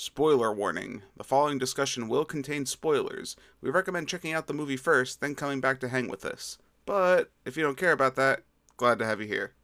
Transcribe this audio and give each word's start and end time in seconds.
Spoiler 0.00 0.52
warning 0.52 1.02
the 1.16 1.24
following 1.24 1.58
discussion 1.58 2.06
will 2.06 2.24
contain 2.24 2.66
spoilers. 2.66 3.34
We 3.60 3.68
recommend 3.68 4.06
checking 4.06 4.32
out 4.32 4.46
the 4.46 4.54
movie 4.54 4.76
first, 4.76 5.20
then 5.20 5.34
coming 5.34 5.60
back 5.60 5.80
to 5.80 5.88
hang 5.88 6.06
with 6.06 6.24
us. 6.24 6.56
But 6.86 7.32
if 7.44 7.56
you 7.56 7.64
don't 7.64 7.76
care 7.76 7.90
about 7.90 8.14
that, 8.14 8.44
glad 8.76 9.00
to 9.00 9.04
have 9.04 9.20
you 9.20 9.26
here. 9.26 9.54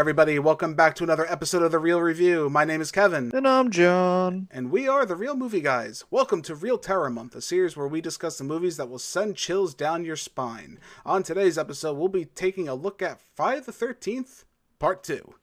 Everybody, 0.00 0.38
welcome 0.38 0.72
back 0.72 0.94
to 0.94 1.04
another 1.04 1.30
episode 1.30 1.62
of 1.62 1.72
The 1.72 1.78
Reel 1.78 2.00
Review. 2.00 2.48
My 2.48 2.64
name 2.64 2.80
is 2.80 2.90
Kevin. 2.90 3.30
And 3.34 3.46
I'm 3.46 3.70
John. 3.70 4.48
And 4.50 4.70
we 4.70 4.88
are 4.88 5.04
the 5.04 5.14
Reel 5.14 5.36
Movie 5.36 5.60
Guys. 5.60 6.04
Welcome 6.10 6.40
to 6.44 6.54
Reel 6.54 6.78
Terror 6.78 7.10
Month, 7.10 7.36
a 7.36 7.42
series 7.42 7.76
where 7.76 7.86
we 7.86 8.00
discuss 8.00 8.38
the 8.38 8.44
movies 8.44 8.78
that 8.78 8.88
will 8.88 8.98
send 8.98 9.36
chills 9.36 9.74
down 9.74 10.06
your 10.06 10.16
spine. 10.16 10.78
On 11.04 11.22
today's 11.22 11.58
episode, 11.58 11.98
we'll 11.98 12.08
be 12.08 12.24
taking 12.24 12.66
a 12.66 12.74
look 12.74 13.02
at 13.02 13.20
Friday 13.36 13.60
the 13.60 13.72
13th, 13.72 14.44
Part 14.78 15.04
2. 15.04 15.34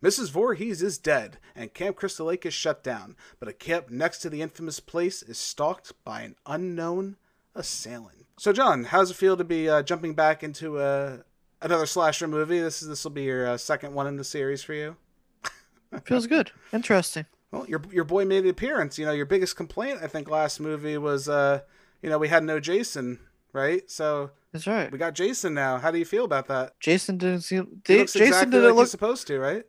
Mrs. 0.00 0.30
Voorhees 0.30 0.80
is 0.80 0.96
dead, 0.96 1.38
and 1.56 1.74
Camp 1.74 1.96
Crystal 1.96 2.26
Lake 2.26 2.46
is 2.46 2.54
shut 2.54 2.84
down, 2.84 3.16
but 3.40 3.48
a 3.48 3.52
camp 3.52 3.90
next 3.90 4.20
to 4.20 4.30
the 4.30 4.42
infamous 4.42 4.78
place 4.78 5.24
is 5.24 5.38
stalked 5.38 5.92
by 6.04 6.20
an 6.20 6.36
unknown 6.46 7.16
assailant. 7.52 8.26
So, 8.38 8.52
John, 8.52 8.84
how's 8.84 9.10
it 9.10 9.14
feel 9.14 9.36
to 9.36 9.42
be 9.42 9.68
uh, 9.68 9.82
jumping 9.82 10.14
back 10.14 10.44
into 10.44 10.78
uh, 10.78 11.18
another 11.64 11.86
slasher 11.86 12.28
movie? 12.28 12.60
This 12.60 12.82
is 12.82 12.88
this 12.88 13.04
will 13.04 13.10
be 13.10 13.22
your 13.22 13.46
uh, 13.48 13.56
second 13.56 13.94
one 13.94 14.06
in 14.06 14.16
the 14.16 14.24
series 14.24 14.62
for 14.62 14.74
you. 14.74 14.96
Feels 16.04 16.26
good. 16.26 16.52
Interesting. 16.72 17.26
Well, 17.50 17.66
your 17.68 17.82
your 17.90 18.04
boy 18.04 18.24
made 18.24 18.44
an 18.44 18.50
appearance. 18.50 18.98
You 18.98 19.06
know, 19.06 19.12
your 19.12 19.26
biggest 19.26 19.56
complaint 19.56 20.00
I 20.02 20.06
think 20.06 20.28
last 20.30 20.60
movie 20.60 20.98
was 20.98 21.28
uh, 21.28 21.60
you 22.02 22.10
know, 22.10 22.18
we 22.18 22.28
had 22.28 22.44
no 22.44 22.60
Jason, 22.60 23.18
right? 23.52 23.90
So 23.90 24.30
That's 24.52 24.66
right. 24.66 24.92
we 24.92 24.98
got 24.98 25.14
Jason 25.14 25.54
now. 25.54 25.78
How 25.78 25.90
do 25.90 25.98
you 25.98 26.04
feel 26.04 26.24
about 26.26 26.48
that? 26.48 26.78
Jason 26.78 27.16
didn't 27.16 27.40
seem. 27.40 27.80
Jason 27.84 28.22
exactly 28.22 28.50
didn't 28.50 28.66
like 28.66 28.74
look. 28.76 28.88
supposed 28.88 29.26
to, 29.28 29.38
right? 29.38 29.64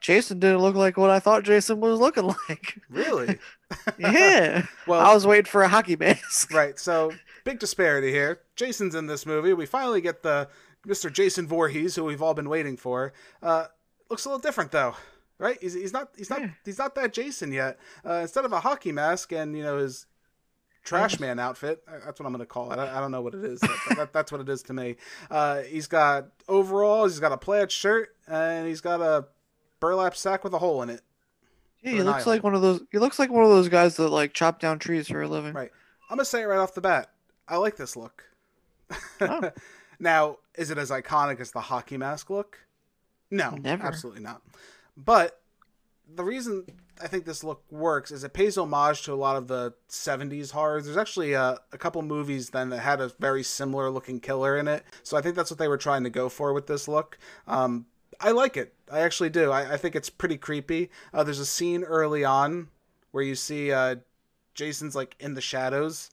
Jason 0.00 0.38
didn't 0.40 0.58
look 0.58 0.74
like 0.74 0.96
what 0.96 1.10
I 1.10 1.20
thought 1.20 1.44
Jason 1.44 1.80
was 1.80 1.98
looking 1.98 2.24
like. 2.48 2.78
Really? 2.90 3.38
yeah. 3.98 4.66
well, 4.86 5.00
I 5.00 5.14
was 5.14 5.26
waiting 5.26 5.46
for 5.46 5.62
a 5.62 5.68
hockey 5.68 5.96
mask. 5.96 6.52
right. 6.52 6.78
So 6.78 7.12
big 7.44 7.58
disparity 7.58 8.10
here. 8.10 8.40
Jason's 8.56 8.94
in 8.94 9.06
this 9.06 9.26
movie. 9.26 9.52
We 9.52 9.66
finally 9.66 10.00
get 10.00 10.22
the 10.22 10.48
Mr. 10.86 11.12
Jason 11.12 11.46
Voorhees, 11.46 11.94
who 11.96 12.04
we've 12.04 12.22
all 12.22 12.34
been 12.34 12.48
waiting 12.48 12.76
for. 12.76 13.12
Uh, 13.42 13.66
looks 14.10 14.24
a 14.24 14.28
little 14.28 14.40
different 14.40 14.70
though, 14.72 14.94
right? 15.38 15.58
He's, 15.60 15.74
he's 15.74 15.92
not 15.92 16.08
he's 16.16 16.30
not 16.30 16.40
Yeah. 16.40 16.50
he's 16.64 16.78
not 16.78 16.94
that 16.96 17.12
Jason 17.12 17.52
yet. 17.52 17.78
Uh, 18.04 18.14
instead 18.14 18.44
of 18.44 18.52
a 18.52 18.60
hockey 18.60 18.92
mask 18.92 19.32
and 19.32 19.56
you 19.56 19.62
know 19.62 19.78
his 19.78 20.06
trash 20.84 21.20
man 21.20 21.38
outfit, 21.38 21.82
uh, 21.86 21.98
that's 22.04 22.18
what 22.18 22.26
I'm 22.26 22.32
gonna 22.32 22.46
call 22.46 22.72
it. 22.72 22.78
I, 22.78 22.98
I 22.98 23.00
don't 23.00 23.10
know 23.12 23.22
what 23.22 23.34
it 23.34 23.44
is. 23.44 23.60
That, 23.60 23.78
that, 23.96 24.12
that's 24.12 24.32
what 24.32 24.40
it 24.40 24.48
is 24.48 24.62
to 24.64 24.72
me. 24.72 24.96
Uh, 25.30 25.60
he's 25.62 25.86
got 25.86 26.28
overalls. 26.48 27.12
He's 27.12 27.20
got 27.20 27.32
a 27.32 27.38
plaid 27.38 27.70
shirt, 27.70 28.16
and 28.26 28.66
he's 28.66 28.80
got 28.80 29.00
a 29.00 29.26
burlap 29.80 30.16
sack 30.16 30.42
with 30.44 30.52
a 30.54 30.58
hole 30.58 30.82
in 30.82 30.90
it. 30.90 31.00
Yeah, 31.82 31.92
he 31.92 32.02
looks 32.02 32.26
like 32.26 32.44
one 32.44 32.54
of 32.54 32.62
those. 32.62 32.80
He 32.92 32.98
looks 32.98 33.18
like 33.18 33.30
one 33.30 33.44
of 33.44 33.50
those 33.50 33.68
guys 33.68 33.96
that 33.96 34.08
like 34.08 34.34
chop 34.34 34.60
down 34.60 34.78
trees 34.78 35.08
for 35.08 35.22
a 35.22 35.28
living. 35.28 35.52
Right. 35.52 35.70
I'm 36.10 36.16
gonna 36.16 36.24
say 36.24 36.42
it 36.42 36.46
right 36.46 36.58
off 36.58 36.74
the 36.74 36.80
bat. 36.80 37.10
I 37.48 37.56
like 37.56 37.76
this 37.76 37.96
look. 37.96 38.24
Oh. 39.20 39.50
now, 40.02 40.38
is 40.56 40.70
it 40.70 40.78
as 40.78 40.90
iconic 40.90 41.40
as 41.40 41.52
the 41.52 41.60
hockey 41.60 41.96
mask 41.96 42.28
look? 42.28 42.58
No, 43.30 43.50
Never. 43.52 43.82
absolutely 43.86 44.22
not. 44.22 44.42
But 44.96 45.40
the 46.14 46.24
reason 46.24 46.66
I 47.00 47.06
think 47.06 47.24
this 47.24 47.42
look 47.42 47.62
works 47.70 48.10
is 48.10 48.22
it 48.24 48.34
pays 48.34 48.58
homage 48.58 49.02
to 49.04 49.12
a 49.12 49.14
lot 49.14 49.36
of 49.36 49.48
the 49.48 49.72
70s 49.88 50.50
horrors. 50.50 50.84
There's 50.84 50.98
actually 50.98 51.32
a, 51.32 51.58
a 51.72 51.78
couple 51.78 52.02
movies 52.02 52.50
then 52.50 52.68
that 52.68 52.80
had 52.80 53.00
a 53.00 53.08
very 53.18 53.42
similar 53.42 53.88
looking 53.90 54.20
killer 54.20 54.58
in 54.58 54.68
it. 54.68 54.84
So 55.02 55.16
I 55.16 55.22
think 55.22 55.34
that's 55.34 55.50
what 55.50 55.58
they 55.58 55.68
were 55.68 55.78
trying 55.78 56.04
to 56.04 56.10
go 56.10 56.28
for 56.28 56.52
with 56.52 56.66
this 56.66 56.86
look. 56.86 57.18
Um, 57.46 57.86
I 58.20 58.32
like 58.32 58.56
it. 58.56 58.74
I 58.90 59.00
actually 59.00 59.30
do. 59.30 59.50
I, 59.50 59.72
I 59.72 59.76
think 59.78 59.96
it's 59.96 60.10
pretty 60.10 60.36
creepy. 60.36 60.90
Uh, 61.14 61.24
there's 61.24 61.38
a 61.40 61.46
scene 61.46 61.82
early 61.82 62.24
on 62.24 62.68
where 63.12 63.24
you 63.24 63.34
see 63.34 63.72
uh, 63.72 63.96
Jason's 64.54 64.94
like 64.94 65.16
in 65.18 65.34
the 65.34 65.40
shadows. 65.40 66.10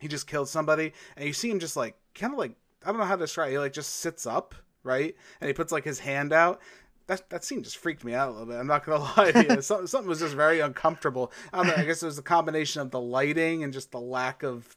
He 0.00 0.08
just 0.08 0.26
killed 0.26 0.48
somebody, 0.48 0.94
and 1.16 1.26
you 1.26 1.34
see 1.34 1.50
him 1.50 1.58
just 1.60 1.76
like 1.76 1.94
kind 2.14 2.32
of 2.32 2.38
like 2.38 2.52
I 2.84 2.90
don't 2.90 2.98
know 2.98 3.04
how 3.04 3.16
to 3.16 3.24
describe. 3.24 3.48
It. 3.48 3.52
He 3.52 3.58
like 3.58 3.72
just 3.72 3.96
sits 3.96 4.26
up, 4.26 4.54
right, 4.82 5.14
and 5.40 5.48
he 5.48 5.54
puts 5.54 5.72
like 5.72 5.84
his 5.84 5.98
hand 5.98 6.32
out. 6.32 6.60
That 7.06 7.28
that 7.30 7.44
scene 7.44 7.62
just 7.62 7.78
freaked 7.78 8.04
me 8.04 8.14
out 8.14 8.28
a 8.28 8.32
little 8.32 8.46
bit. 8.46 8.56
I'm 8.56 8.66
not 8.66 8.84
gonna 8.84 9.04
lie 9.16 9.32
to 9.32 9.54
you. 9.56 9.60
Something, 9.62 9.86
something 9.86 10.08
was 10.08 10.20
just 10.20 10.34
very 10.34 10.60
uncomfortable. 10.60 11.32
I 11.52 11.58
don't 11.58 11.68
know. 11.68 11.74
I 11.76 11.84
guess 11.84 12.02
it 12.02 12.06
was 12.06 12.18
a 12.18 12.22
combination 12.22 12.82
of 12.82 12.90
the 12.90 13.00
lighting 13.00 13.64
and 13.64 13.72
just 13.72 13.90
the 13.92 14.00
lack 14.00 14.42
of. 14.42 14.76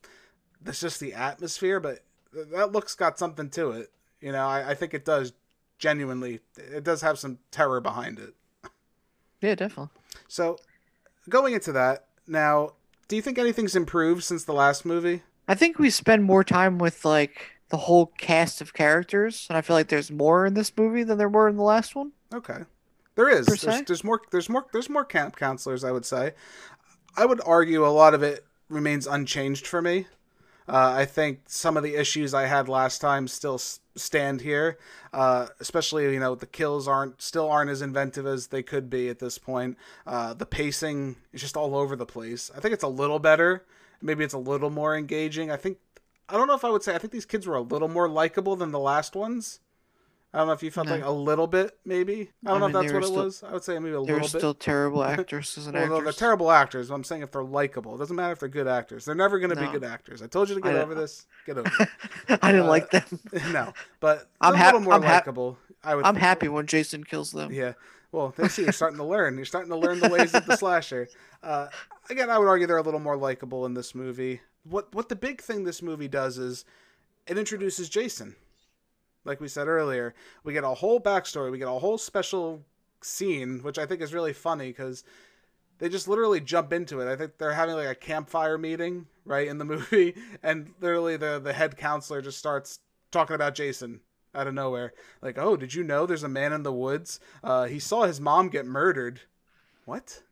That's 0.62 0.80
just 0.80 1.02
the 1.02 1.14
atmosphere, 1.14 1.82
but 1.82 2.00
that 2.34 2.72
look's 2.72 2.96
got 2.96 3.20
something 3.20 3.50
to 3.52 3.72
it. 3.72 3.92
You 4.22 4.32
know, 4.32 4.48
I, 4.48 4.70
I 4.70 4.74
think 4.76 4.94
it 4.94 5.04
does 5.04 5.34
genuinely. 5.78 6.40
It 6.58 6.86
does 6.86 7.02
have 7.02 7.20
some 7.20 7.40
terror 7.52 7.82
behind 7.82 8.20
it. 8.20 8.34
Yeah, 9.42 9.56
definitely. 9.56 9.90
So, 10.30 10.58
going 11.28 11.54
into 11.54 11.74
that 11.74 12.06
now, 12.26 12.72
do 13.10 13.18
you 13.18 13.22
think 13.22 13.38
anything's 13.38 13.76
improved 13.76 14.24
since 14.24 14.46
the 14.46 14.54
last 14.54 14.86
movie? 14.86 15.22
I 15.48 15.56
think 15.56 15.78
we 15.78 15.90
spend 15.90 16.24
more 16.24 16.44
time 16.44 16.78
with 16.78 17.04
like 17.04 17.53
the 17.74 17.78
whole 17.78 18.06
cast 18.20 18.62
of 18.62 18.72
characters, 18.72 19.48
and 19.50 19.58
I 19.58 19.62
feel 19.62 19.76
like 19.76 19.88
there's 19.88 20.12
more 20.12 20.46
in 20.46 20.54
this 20.54 20.72
movie 20.78 21.02
than 21.02 21.18
there 21.18 21.28
were 21.28 21.50
in 21.50 21.56
the 21.58 21.64
last 21.64 21.96
one. 21.96 22.12
Okay, 22.32 22.60
there 23.16 23.28
is. 23.28 23.48
There's, 23.48 23.82
there's 23.88 24.04
more. 24.04 24.22
There's 24.30 24.48
more. 24.48 24.68
There's 24.72 24.92
more 24.92 25.04
camp 25.04 25.36
counselors. 25.36 25.84
I 25.84 25.92
would 25.92 26.06
say. 26.06 26.34
I 27.18 27.26
would 27.26 27.42
argue 27.44 27.84
a 27.84 27.90
lot 27.90 28.14
of 28.14 28.22
it 28.22 28.46
remains 28.70 29.08
unchanged 29.08 29.66
for 29.66 29.82
me. 29.82 30.06
Uh, 30.68 30.94
I 30.98 31.06
think 31.06 31.40
some 31.48 31.76
of 31.76 31.82
the 31.82 31.96
issues 31.96 32.36
I 32.36 32.44
had 32.46 32.70
last 32.70 33.00
time 33.00 33.28
still 33.28 33.56
s- 33.56 33.80
stand 33.96 34.42
here. 34.42 34.78
Uh, 35.12 35.48
especially, 35.60 36.14
you 36.14 36.20
know, 36.20 36.36
the 36.36 36.46
kills 36.46 36.88
aren't 36.88 37.24
still 37.24 37.50
aren't 37.50 37.72
as 37.72 37.82
inventive 37.82 38.28
as 38.28 38.48
they 38.48 38.62
could 38.62 38.88
be 38.88 39.10
at 39.10 39.18
this 39.18 39.40
point. 39.40 39.80
Uh, 40.06 40.36
the 40.36 40.46
pacing 40.46 41.16
is 41.34 41.42
just 41.42 41.58
all 41.58 41.76
over 41.76 41.96
the 41.96 42.06
place. 42.06 42.52
I 42.56 42.60
think 42.60 42.76
it's 42.76 42.84
a 42.84 42.88
little 42.88 43.18
better. 43.18 43.66
Maybe 44.00 44.24
it's 44.24 44.36
a 44.36 44.38
little 44.38 44.70
more 44.70 44.96
engaging. 44.96 45.50
I 45.50 45.56
think 45.58 45.80
I 46.30 46.38
don't 46.38 46.48
know 46.48 46.56
if 46.56 46.64
I 46.66 46.70
would 46.70 46.84
say 46.84 46.96
I 46.96 46.98
think 46.98 47.12
these 47.14 47.26
kids 47.26 47.46
were 47.48 47.56
a 47.56 47.62
little 47.62 47.88
more 47.90 48.08
likable 48.10 48.56
than 48.56 48.72
the 48.72 48.80
last 48.80 49.16
ones. 49.16 49.60
I 50.36 50.40
don't 50.40 50.48
know 50.48 50.54
if 50.54 50.64
you 50.64 50.72
felt 50.72 50.88
No. 50.88 50.94
like 50.96 51.04
a 51.06 51.12
little 51.12 51.46
bit, 51.46 51.78
maybe. 51.86 52.32
I 52.44 52.50
don't 52.50 52.56
I 52.56 52.60
know 52.60 52.68
mean, 52.68 52.76
if 52.88 52.92
that's 52.92 52.94
what 53.12 53.20
it 53.22 53.24
was. 53.26 53.44
I 53.44 53.52
would 53.54 53.64
say 53.64 53.74
maybe 53.78 53.94
a 53.94 54.02
little 54.02 54.18
bit. 54.20 54.32
They're 54.32 54.40
still 54.40 54.54
terrible 54.56 55.04
actresses 55.04 55.68
and 55.68 55.76
Well, 55.76 55.86
no, 55.88 55.98
actors. 55.98 56.04
they're 56.06 56.28
terrible 56.28 56.50
actors. 56.50 56.90
I'm 56.90 57.04
saying 57.04 57.22
if 57.22 57.32
they're 57.32 57.44
likable, 57.44 57.94
it 57.94 58.00
doesn't 58.00 58.16
matter 58.16 58.34
if 58.34 58.40
they're 58.40 58.50
good 58.50 58.68
actors. 58.68 59.06
They're 59.06 59.14
never 59.14 59.38
going 59.38 59.52
to 59.52 59.56
be 59.56 59.68
good 59.68 59.84
actors. 59.84 60.24
I 60.24 60.28
told 60.28 60.50
you 60.50 60.56
to 60.56 60.62
get 60.62 60.76
I- 60.76 60.82
over 60.82 60.96
this. 60.96 61.28
Get 61.46 61.60
over. 61.60 61.70
it. 61.80 61.90
I 62.42 62.52
didn't 62.52 62.66
Uh, 62.66 62.70
like 62.70 62.90
them. 62.90 63.04
no, 63.52 63.74
but 64.00 64.28
I'm 64.42 64.56
I'm 64.56 64.62
a 64.62 64.66
little 64.66 64.80
more 64.80 64.94
I'm 64.96 65.02
likable. 65.02 65.60
I 65.84 65.94
would. 65.94 66.04
I'm 66.06 66.16
happy 66.16 66.48
when 66.48 66.66
Jason 66.66 67.04
kills 67.04 67.32
them. 67.32 67.52
Yeah. 67.52 67.74
Well, 68.12 68.34
they 68.36 68.48
see 68.48 68.64
you're 68.64 68.72
starting 68.72 68.98
to 68.98 69.04
learn. 69.06 69.36
You're 69.36 69.46
starting 69.46 69.70
to 69.72 69.78
learn 69.78 70.00
the 70.00 70.10
ways 70.10 70.34
of 70.34 70.46
the 70.48 70.56
slasher. 70.56 71.10
Uh, 71.44 71.68
again, 72.10 72.30
I 72.32 72.38
would 72.40 72.48
argue 72.48 72.66
they're 72.66 72.78
a 72.78 72.82
little 72.84 73.00
more 73.00 73.18
likable 73.18 73.66
in 73.68 73.74
this 73.76 73.94
movie. 73.94 74.42
What 74.64 74.94
what 74.94 75.10
the 75.10 75.16
big 75.16 75.42
thing 75.42 75.64
this 75.64 75.82
movie 75.82 76.08
does 76.08 76.38
is 76.38 76.66
it 77.28 77.38
introduces 77.38 77.90
Jason. 77.90 78.36
Like 79.26 79.40
we 79.40 79.48
said 79.48 79.68
earlier, 79.68 80.14
we 80.44 80.54
get 80.54 80.64
a 80.64 80.70
whole 80.70 81.00
backstory. 81.00 81.52
We 81.52 81.58
get 81.58 81.68
a 81.68 81.80
whole 81.80 81.98
special 81.98 82.64
scene, 83.02 83.60
which 83.64 83.78
I 83.78 83.86
think 83.86 84.02
is 84.02 84.14
really 84.14 84.34
funny 84.34 84.68
because 84.68 85.04
they 85.80 85.90
just 85.90 86.08
literally 86.08 86.42
jump 86.42 86.74
into 86.74 87.00
it. 87.00 87.12
I 87.12 87.16
think 87.16 87.38
they're 87.38 87.54
having 87.54 87.76
like 87.76 87.88
a 87.88 87.96
campfire 87.96 88.58
meeting, 88.58 89.08
right, 89.26 89.48
in 89.48 89.58
the 89.58 89.66
movie, 89.74 90.16
and 90.42 90.74
literally 90.82 91.18
the 91.18 91.40
the 91.40 91.54
head 91.54 91.78
counselor 91.78 92.22
just 92.22 92.38
starts 92.38 92.80
talking 93.12 93.36
about 93.36 93.56
Jason 93.56 94.02
out 94.36 94.48
of 94.48 94.54
nowhere. 94.54 94.94
Like, 95.22 95.38
oh, 95.38 95.56
did 95.56 95.74
you 95.74 95.84
know 95.84 96.06
there's 96.06 96.24
a 96.24 96.30
man 96.30 96.54
in 96.54 96.64
the 96.64 96.74
woods? 96.74 97.20
Uh, 97.44 97.66
he 97.66 97.80
saw 97.80 98.04
his 98.04 98.20
mom 98.20 98.50
get 98.50 98.66
murdered. 98.66 99.22
What? 99.86 100.24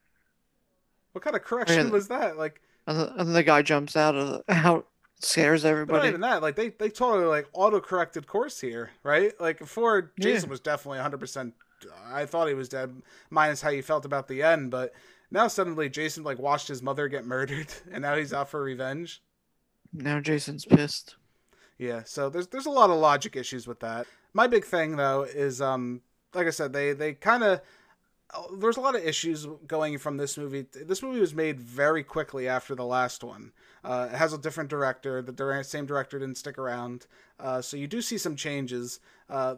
What 1.11 1.23
kind 1.23 1.35
of 1.35 1.43
correction 1.43 1.91
was 1.91 2.07
that? 2.07 2.37
Like, 2.37 2.61
And, 2.87 2.99
the, 2.99 3.13
and 3.15 3.35
the 3.35 3.43
guy 3.43 3.61
jumps 3.61 3.95
out 3.95 4.15
of 4.15 4.27
the 4.29 4.43
out, 4.53 4.87
scares 5.19 5.63
everybody. 5.65 5.97
but 5.99 6.03
not 6.03 6.09
even 6.09 6.21
that. 6.21 6.41
Like, 6.41 6.55
they 6.55 6.69
they 6.69 6.89
totally 6.89 7.25
like 7.25 7.47
auto 7.53 7.79
corrected 7.79 8.25
course 8.27 8.59
here, 8.59 8.91
right? 9.03 9.33
Like 9.39 9.59
before, 9.59 10.11
Yeah. 10.17 10.23
Jason 10.23 10.49
was 10.49 10.59
definitely 10.59 10.97
100. 10.97 11.19
percent 11.19 11.53
I 12.11 12.25
thought 12.25 12.47
he 12.47 12.53
was 12.53 12.69
dead, 12.69 13.01
minus 13.31 13.61
how 13.61 13.69
you 13.71 13.81
felt 13.81 14.05
about 14.05 14.27
the 14.27 14.43
end. 14.43 14.69
But 14.71 14.93
now 15.31 15.47
suddenly, 15.47 15.89
Jason 15.89 16.23
like 16.23 16.39
watched 16.39 16.67
his 16.67 16.81
mother 16.83 17.07
get 17.07 17.25
murdered, 17.35 17.67
and 17.91 18.01
now 18.01 18.15
he's 18.15 18.33
out 18.33 18.49
for 18.49 18.61
revenge. 18.61 19.21
Now 19.93 20.19
Jason's 20.19 20.65
pissed. 20.65 21.15
Yeah, 21.77 22.03
so 22.05 22.29
there's 22.29 22.47
there's 22.47 22.67
a 22.67 22.71
lot 22.71 22.89
of 22.89 22.97
logic 22.97 23.35
issues 23.35 23.67
with 23.67 23.79
that. 23.81 24.05
My 24.33 24.47
big 24.47 24.63
thing 24.65 24.95
though 24.95 25.23
is 25.23 25.61
um 25.61 26.01
like 26.33 26.47
I 26.47 26.51
said 26.51 26.71
they 26.73 26.93
they 26.93 27.13
kind 27.13 27.43
of 27.43 27.61
there's 28.57 28.77
a 28.77 28.81
lot 28.81 28.95
of 28.95 29.03
issues 29.03 29.47
going 29.67 29.97
from 29.97 30.17
this 30.17 30.37
movie. 30.37 30.65
This 30.73 31.01
movie 31.01 31.19
was 31.19 31.33
made 31.33 31.59
very 31.59 32.03
quickly 32.03 32.47
after 32.47 32.75
the 32.75 32.85
last 32.85 33.23
one. 33.23 33.51
Uh, 33.83 34.09
it 34.11 34.15
has 34.15 34.33
a 34.33 34.37
different 34.37 34.69
director. 34.69 35.21
The 35.21 35.63
same 35.63 35.85
director 35.85 36.19
didn't 36.19 36.37
stick 36.37 36.57
around, 36.57 37.07
uh, 37.39 37.61
so 37.61 37.77
you 37.77 37.87
do 37.87 38.01
see 38.01 38.17
some 38.17 38.35
changes. 38.35 38.99
Uh, 39.29 39.55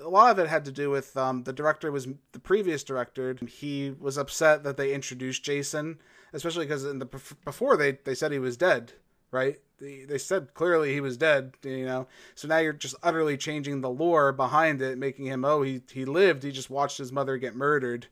a 0.00 0.08
lot 0.08 0.30
of 0.30 0.38
it 0.38 0.48
had 0.48 0.64
to 0.64 0.72
do 0.72 0.90
with 0.90 1.16
um, 1.16 1.44
the 1.44 1.52
director 1.52 1.90
was 1.92 2.08
the 2.32 2.38
previous 2.38 2.82
director. 2.82 3.36
He 3.46 3.94
was 3.98 4.18
upset 4.18 4.64
that 4.64 4.76
they 4.76 4.92
introduced 4.92 5.44
Jason, 5.44 5.98
especially 6.32 6.66
because 6.66 6.84
in 6.84 6.98
the 6.98 7.08
before 7.44 7.76
they 7.76 7.92
they 8.04 8.14
said 8.14 8.32
he 8.32 8.38
was 8.38 8.56
dead, 8.56 8.92
right? 9.30 9.58
They, 9.78 10.04
they 10.04 10.18
said 10.18 10.54
clearly 10.54 10.92
he 10.92 11.00
was 11.00 11.16
dead, 11.16 11.54
you 11.62 11.84
know. 11.84 12.06
So 12.34 12.48
now 12.48 12.58
you're 12.58 12.72
just 12.72 12.94
utterly 13.02 13.36
changing 13.36 13.80
the 13.80 13.90
lore 13.90 14.32
behind 14.32 14.80
it, 14.80 14.98
making 14.98 15.26
him 15.26 15.44
oh 15.44 15.62
he 15.62 15.82
he 15.92 16.04
lived, 16.04 16.42
he 16.42 16.52
just 16.52 16.70
watched 16.70 16.98
his 16.98 17.12
mother 17.12 17.36
get 17.36 17.56
murdered. 17.56 18.06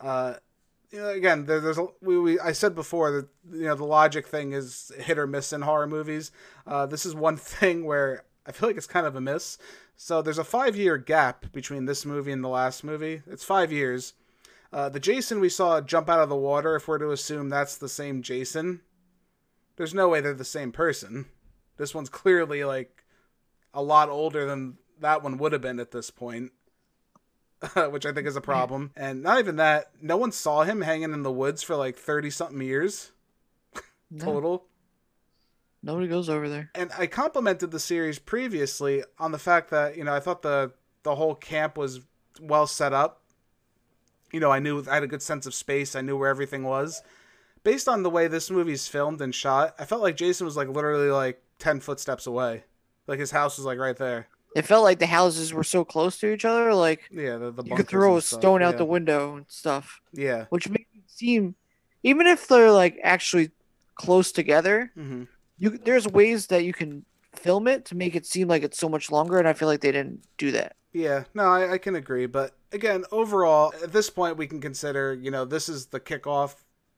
Uh, 0.00 0.34
you 0.90 1.00
know, 1.00 1.08
again, 1.08 1.46
there, 1.46 1.60
there's 1.60 1.78
a, 1.78 1.86
we, 2.00 2.18
we 2.18 2.40
I 2.40 2.52
said 2.52 2.74
before 2.74 3.10
that 3.12 3.28
you 3.52 3.64
know 3.64 3.74
the 3.74 3.84
logic 3.84 4.26
thing 4.26 4.52
is 4.52 4.92
hit 4.98 5.18
or 5.18 5.26
miss 5.26 5.52
in 5.52 5.62
horror 5.62 5.86
movies. 5.86 6.30
Uh, 6.66 6.86
this 6.86 7.06
is 7.06 7.14
one 7.14 7.36
thing 7.38 7.84
where 7.84 8.24
I 8.46 8.52
feel 8.52 8.68
like 8.68 8.76
it's 8.76 8.86
kind 8.86 9.06
of 9.06 9.16
a 9.16 9.20
miss. 9.20 9.58
So 9.96 10.22
there's 10.22 10.38
a 10.38 10.44
five 10.44 10.76
year 10.76 10.98
gap 10.98 11.52
between 11.52 11.84
this 11.84 12.04
movie 12.04 12.32
and 12.32 12.42
the 12.42 12.48
last 12.48 12.84
movie. 12.84 13.22
It's 13.26 13.44
five 13.44 13.72
years. 13.72 14.14
Uh, 14.72 14.88
the 14.88 15.00
Jason 15.00 15.40
we 15.40 15.48
saw 15.48 15.80
jump 15.80 16.10
out 16.10 16.20
of 16.20 16.28
the 16.28 16.36
water, 16.36 16.74
if 16.74 16.88
we're 16.88 16.98
to 16.98 17.12
assume 17.12 17.48
that's 17.48 17.76
the 17.76 17.88
same 17.88 18.22
Jason, 18.22 18.80
there's 19.76 19.94
no 19.94 20.08
way 20.08 20.20
they're 20.20 20.34
the 20.34 20.44
same 20.44 20.72
person. 20.72 21.26
This 21.76 21.94
one's 21.94 22.08
clearly 22.08 22.64
like 22.64 23.04
a 23.72 23.82
lot 23.82 24.08
older 24.08 24.46
than 24.46 24.78
that 25.00 25.22
one 25.22 25.38
would 25.38 25.52
have 25.52 25.62
been 25.62 25.80
at 25.80 25.90
this 25.90 26.10
point. 26.10 26.52
which 27.90 28.06
I 28.06 28.12
think 28.12 28.26
is 28.26 28.36
a 28.36 28.40
problem. 28.40 28.92
And 28.96 29.22
not 29.22 29.38
even 29.38 29.56
that, 29.56 29.90
no 30.00 30.16
one 30.16 30.32
saw 30.32 30.64
him 30.64 30.82
hanging 30.82 31.12
in 31.12 31.22
the 31.22 31.32
woods 31.32 31.62
for 31.62 31.76
like 31.76 31.96
30 31.96 32.30
something 32.30 32.60
years 32.60 33.12
no. 34.10 34.24
total. 34.24 34.66
Nobody 35.82 36.08
goes 36.08 36.30
over 36.30 36.48
there. 36.48 36.70
And 36.74 36.90
I 36.98 37.06
complimented 37.06 37.70
the 37.70 37.80
series 37.80 38.18
previously 38.18 39.04
on 39.18 39.32
the 39.32 39.38
fact 39.38 39.70
that, 39.70 39.96
you 39.96 40.04
know, 40.04 40.14
I 40.14 40.20
thought 40.20 40.42
the 40.42 40.72
the 41.02 41.14
whole 41.16 41.34
camp 41.34 41.76
was 41.76 42.00
well 42.40 42.66
set 42.66 42.94
up. 42.94 43.20
You 44.32 44.40
know, 44.40 44.50
I 44.50 44.58
knew 44.58 44.82
I 44.90 44.94
had 44.94 45.02
a 45.02 45.06
good 45.06 45.20
sense 45.20 45.44
of 45.44 45.54
space. 45.54 45.94
I 45.94 46.00
knew 46.00 46.16
where 46.16 46.30
everything 46.30 46.64
was. 46.64 47.02
Based 47.64 47.88
on 47.88 48.02
the 48.02 48.10
way 48.10 48.28
this 48.28 48.50
movie's 48.50 48.86
filmed 48.86 49.20
and 49.20 49.34
shot, 49.34 49.74
I 49.78 49.84
felt 49.84 50.02
like 50.02 50.16
Jason 50.16 50.44
was 50.44 50.56
like 50.56 50.68
literally 50.68 51.10
like 51.10 51.42
10 51.58 51.80
footsteps 51.80 52.26
away. 52.26 52.64
Like 53.06 53.18
his 53.18 53.32
house 53.32 53.58
was 53.58 53.66
like 53.66 53.78
right 53.78 53.96
there 53.96 54.28
it 54.54 54.64
felt 54.64 54.84
like 54.84 55.00
the 55.00 55.06
houses 55.06 55.52
were 55.52 55.64
so 55.64 55.84
close 55.84 56.18
to 56.18 56.32
each 56.32 56.44
other. 56.44 56.72
Like 56.74 57.10
yeah, 57.10 57.36
the, 57.36 57.50
the 57.50 57.64
you 57.64 57.74
could 57.74 57.88
throw 57.88 58.16
a 58.16 58.22
stone 58.22 58.62
out 58.62 58.78
the 58.78 58.84
window 58.84 59.36
and 59.36 59.46
stuff. 59.48 60.00
Yeah, 60.12 60.46
which 60.50 60.68
makes 60.68 60.88
it 60.94 61.02
seem, 61.10 61.56
even 62.02 62.26
if 62.26 62.46
they're 62.46 62.70
like 62.70 62.98
actually 63.02 63.50
close 63.96 64.30
together, 64.30 64.92
mm-hmm. 64.96 65.24
you 65.58 65.78
there's 65.78 66.06
ways 66.06 66.46
that 66.46 66.64
you 66.64 66.72
can 66.72 67.04
film 67.34 67.66
it 67.66 67.84
to 67.86 67.96
make 67.96 68.14
it 68.14 68.24
seem 68.24 68.46
like 68.46 68.62
it's 68.62 68.78
so 68.78 68.88
much 68.88 69.10
longer, 69.10 69.38
and 69.38 69.48
I 69.48 69.52
feel 69.52 69.68
like 69.68 69.80
they 69.80 69.92
didn't 69.92 70.22
do 70.38 70.52
that. 70.52 70.76
Yeah, 70.92 71.24
no, 71.34 71.42
I, 71.42 71.72
I 71.72 71.78
can 71.78 71.96
agree, 71.96 72.26
but 72.26 72.56
again, 72.70 73.04
overall, 73.10 73.74
at 73.82 73.92
this 73.92 74.08
point, 74.08 74.36
we 74.36 74.46
can 74.46 74.60
consider 74.60 75.14
you 75.14 75.32
know 75.32 75.44
this 75.44 75.68
is 75.68 75.86
the 75.86 75.98
kickoff 75.98 76.54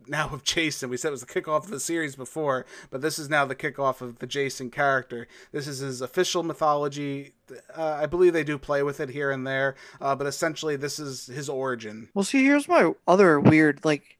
now 0.06 0.28
of 0.28 0.44
Jason. 0.44 0.90
We 0.90 0.96
said 0.96 1.08
it 1.08 1.12
was 1.12 1.24
the 1.24 1.40
kickoff 1.40 1.64
of 1.64 1.70
the 1.70 1.80
series 1.80 2.16
before, 2.16 2.66
but 2.90 3.00
this 3.00 3.18
is 3.18 3.28
now 3.28 3.44
the 3.44 3.54
kickoff 3.54 4.00
of 4.00 4.18
the 4.18 4.26
Jason 4.26 4.70
character. 4.70 5.26
This 5.52 5.66
is 5.66 5.78
his 5.78 6.00
official 6.00 6.42
mythology. 6.42 7.34
Uh, 7.76 7.98
I 8.00 8.06
believe 8.06 8.32
they 8.32 8.44
do 8.44 8.58
play 8.58 8.82
with 8.82 9.00
it 9.00 9.10
here 9.10 9.30
and 9.30 9.46
there, 9.46 9.74
uh, 10.00 10.14
but 10.14 10.26
essentially 10.26 10.76
this 10.76 10.98
is 10.98 11.26
his 11.26 11.48
origin. 11.48 12.08
Well, 12.14 12.24
see, 12.24 12.44
here's 12.44 12.68
my 12.68 12.92
other 13.06 13.40
weird, 13.40 13.84
like, 13.84 14.18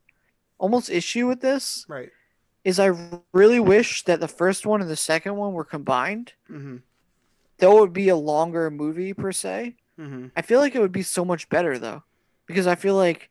almost 0.58 0.90
issue 0.90 1.26
with 1.26 1.40
this. 1.40 1.84
Right. 1.88 2.10
Is 2.64 2.80
I 2.80 2.90
really 3.32 3.60
wish 3.60 4.02
that 4.04 4.18
the 4.18 4.26
first 4.26 4.66
one 4.66 4.80
and 4.80 4.90
the 4.90 4.96
second 4.96 5.36
one 5.36 5.52
were 5.52 5.64
combined. 5.64 6.32
Mm-hmm. 6.50 6.78
That 7.58 7.70
would 7.70 7.92
be 7.92 8.08
a 8.08 8.16
longer 8.16 8.70
movie 8.70 9.14
per 9.14 9.30
se. 9.30 9.76
Mm-hmm. 10.00 10.26
I 10.36 10.42
feel 10.42 10.58
like 10.60 10.74
it 10.74 10.80
would 10.80 10.92
be 10.92 11.02
so 11.02 11.24
much 11.24 11.48
better 11.48 11.78
though, 11.78 12.02
because 12.46 12.66
I 12.66 12.74
feel 12.74 12.96
like 12.96 13.30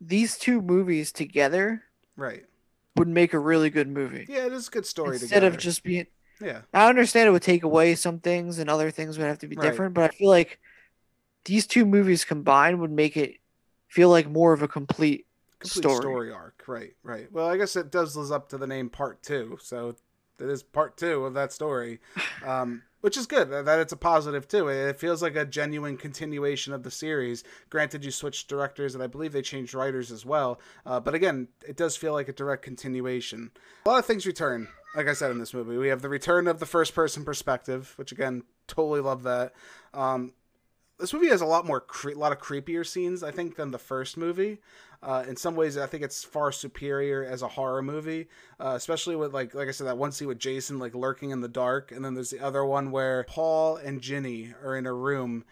these 0.00 0.36
two 0.36 0.60
movies 0.60 1.12
together 1.12 1.82
right 2.16 2.44
would 2.96 3.08
make 3.08 3.32
a 3.32 3.38
really 3.38 3.70
good 3.70 3.88
movie. 3.88 4.26
Yeah, 4.28 4.46
it 4.46 4.52
is 4.52 4.68
a 4.68 4.70
good 4.70 4.86
story 4.86 5.16
instead 5.16 5.28
together. 5.28 5.48
of 5.48 5.58
just 5.58 5.82
being. 5.82 6.06
Yeah, 6.40 6.62
I 6.74 6.88
understand 6.88 7.28
it 7.28 7.32
would 7.32 7.42
take 7.42 7.62
away 7.62 7.94
some 7.94 8.18
things 8.18 8.58
and 8.58 8.68
other 8.68 8.90
things 8.90 9.16
would 9.16 9.26
have 9.26 9.38
to 9.38 9.48
be 9.48 9.56
right. 9.56 9.70
different, 9.70 9.94
but 9.94 10.04
I 10.04 10.08
feel 10.08 10.28
like 10.28 10.58
these 11.44 11.66
two 11.66 11.86
movies 11.86 12.24
combined 12.24 12.80
would 12.80 12.90
make 12.90 13.16
it 13.16 13.36
feel 13.88 14.10
like 14.10 14.28
more 14.28 14.52
of 14.52 14.62
a 14.62 14.68
complete, 14.68 15.26
complete 15.60 15.82
story. 15.82 15.96
story 15.96 16.32
arc. 16.32 16.62
Right, 16.66 16.94
right. 17.02 17.30
Well, 17.32 17.46
I 17.46 17.56
guess 17.56 17.76
it 17.76 17.90
does 17.90 18.16
live 18.16 18.32
up 18.32 18.48
to 18.50 18.58
the 18.58 18.66
name 18.66 18.90
Part 18.90 19.22
Two, 19.22 19.56
so 19.60 19.96
it 20.38 20.48
is 20.48 20.62
Part 20.62 20.96
Two 20.98 21.24
of 21.24 21.34
that 21.34 21.52
story. 21.52 22.00
Um, 22.44 22.82
which 23.06 23.16
is 23.16 23.28
good 23.28 23.50
that 23.50 23.78
it's 23.78 23.92
a 23.92 23.96
positive 23.96 24.48
too. 24.48 24.66
It 24.66 24.98
feels 24.98 25.22
like 25.22 25.36
a 25.36 25.44
genuine 25.44 25.96
continuation 25.96 26.72
of 26.72 26.82
the 26.82 26.90
series. 26.90 27.44
Granted, 27.70 28.04
you 28.04 28.10
switched 28.10 28.48
directors, 28.48 28.96
and 28.96 29.04
I 29.04 29.06
believe 29.06 29.30
they 29.30 29.42
changed 29.42 29.74
writers 29.74 30.10
as 30.10 30.26
well. 30.26 30.58
Uh, 30.84 30.98
but 30.98 31.14
again, 31.14 31.46
it 31.64 31.76
does 31.76 31.96
feel 31.96 32.12
like 32.12 32.28
a 32.28 32.32
direct 32.32 32.64
continuation. 32.64 33.52
A 33.84 33.90
lot 33.90 34.00
of 34.00 34.06
things 34.06 34.26
return, 34.26 34.66
like 34.96 35.06
I 35.06 35.12
said 35.12 35.30
in 35.30 35.38
this 35.38 35.54
movie. 35.54 35.76
We 35.76 35.86
have 35.86 36.02
the 36.02 36.08
return 36.08 36.48
of 36.48 36.58
the 36.58 36.66
first 36.66 36.96
person 36.96 37.24
perspective, 37.24 37.92
which 37.94 38.10
again, 38.10 38.42
totally 38.66 39.00
love 39.00 39.22
that. 39.22 39.52
Um, 39.94 40.32
this 40.98 41.12
movie 41.12 41.28
has 41.28 41.40
a 41.40 41.46
lot 41.46 41.66
more 41.66 41.80
cre- 41.80 42.10
a 42.10 42.18
lot 42.18 42.32
of 42.32 42.38
creepier 42.38 42.86
scenes 42.86 43.22
I 43.22 43.30
think 43.30 43.56
than 43.56 43.70
the 43.70 43.78
first 43.78 44.16
movie. 44.16 44.58
Uh, 45.02 45.24
in 45.28 45.36
some 45.36 45.54
ways, 45.54 45.76
I 45.76 45.86
think 45.86 46.02
it's 46.02 46.24
far 46.24 46.50
superior 46.50 47.22
as 47.24 47.42
a 47.42 47.48
horror 47.48 47.82
movie, 47.82 48.28
uh, 48.58 48.72
especially 48.74 49.14
with 49.14 49.34
like 49.34 49.54
like 49.54 49.68
I 49.68 49.72
said 49.72 49.86
that 49.86 49.98
one 49.98 50.12
scene 50.12 50.28
with 50.28 50.38
Jason 50.38 50.78
like 50.78 50.94
lurking 50.94 51.30
in 51.30 51.40
the 51.40 51.48
dark, 51.48 51.92
and 51.92 52.04
then 52.04 52.14
there's 52.14 52.30
the 52.30 52.40
other 52.40 52.64
one 52.64 52.90
where 52.90 53.24
Paul 53.24 53.76
and 53.76 54.00
Ginny 54.00 54.54
are 54.64 54.74
in 54.74 54.86
a 54.86 54.94
room, 54.94 55.44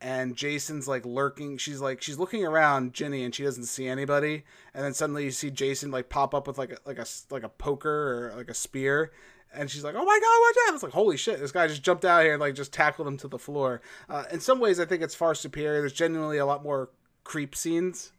and 0.00 0.36
Jason's 0.36 0.86
like 0.86 1.04
lurking. 1.04 1.58
She's 1.58 1.80
like 1.80 2.00
she's 2.00 2.18
looking 2.18 2.44
around 2.44 2.94
Ginny, 2.94 3.24
and 3.24 3.34
she 3.34 3.42
doesn't 3.42 3.64
see 3.64 3.88
anybody, 3.88 4.44
and 4.72 4.84
then 4.84 4.94
suddenly 4.94 5.24
you 5.24 5.30
see 5.32 5.50
Jason 5.50 5.90
like 5.90 6.08
pop 6.08 6.34
up 6.34 6.46
with 6.46 6.58
like 6.58 6.72
a, 6.72 6.78
like 6.86 6.98
a 6.98 7.06
like 7.30 7.42
a 7.42 7.48
poker 7.48 8.32
or 8.32 8.36
like 8.36 8.50
a 8.50 8.54
spear, 8.54 9.10
and 9.54 9.70
she's 9.70 9.84
like, 9.84 9.94
"Oh 9.94 10.04
my 10.04 10.18
god, 10.20 10.40
watch 10.40 10.56
out!" 10.68 10.74
It's 10.74 10.82
like, 10.82 10.92
"Holy 10.92 11.16
shit!" 11.16 11.40
This 11.40 11.52
guy 11.52 11.66
just 11.68 11.82
jumped 11.82 12.04
out 12.04 12.22
here 12.22 12.32
and 12.32 12.40
like 12.40 12.54
just 12.54 12.72
tackled 12.72 13.08
him 13.08 13.16
to 13.18 13.28
the 13.28 13.38
floor. 13.38 13.80
Uh, 14.08 14.24
in 14.32 14.40
some 14.40 14.60
ways, 14.60 14.80
I 14.80 14.84
think 14.84 15.02
it's 15.02 15.14
far 15.14 15.34
superior. 15.34 15.80
There's 15.80 15.92
genuinely 15.92 16.38
a 16.38 16.46
lot 16.46 16.62
more 16.62 16.90
creep 17.24 17.54
scenes, 17.54 18.12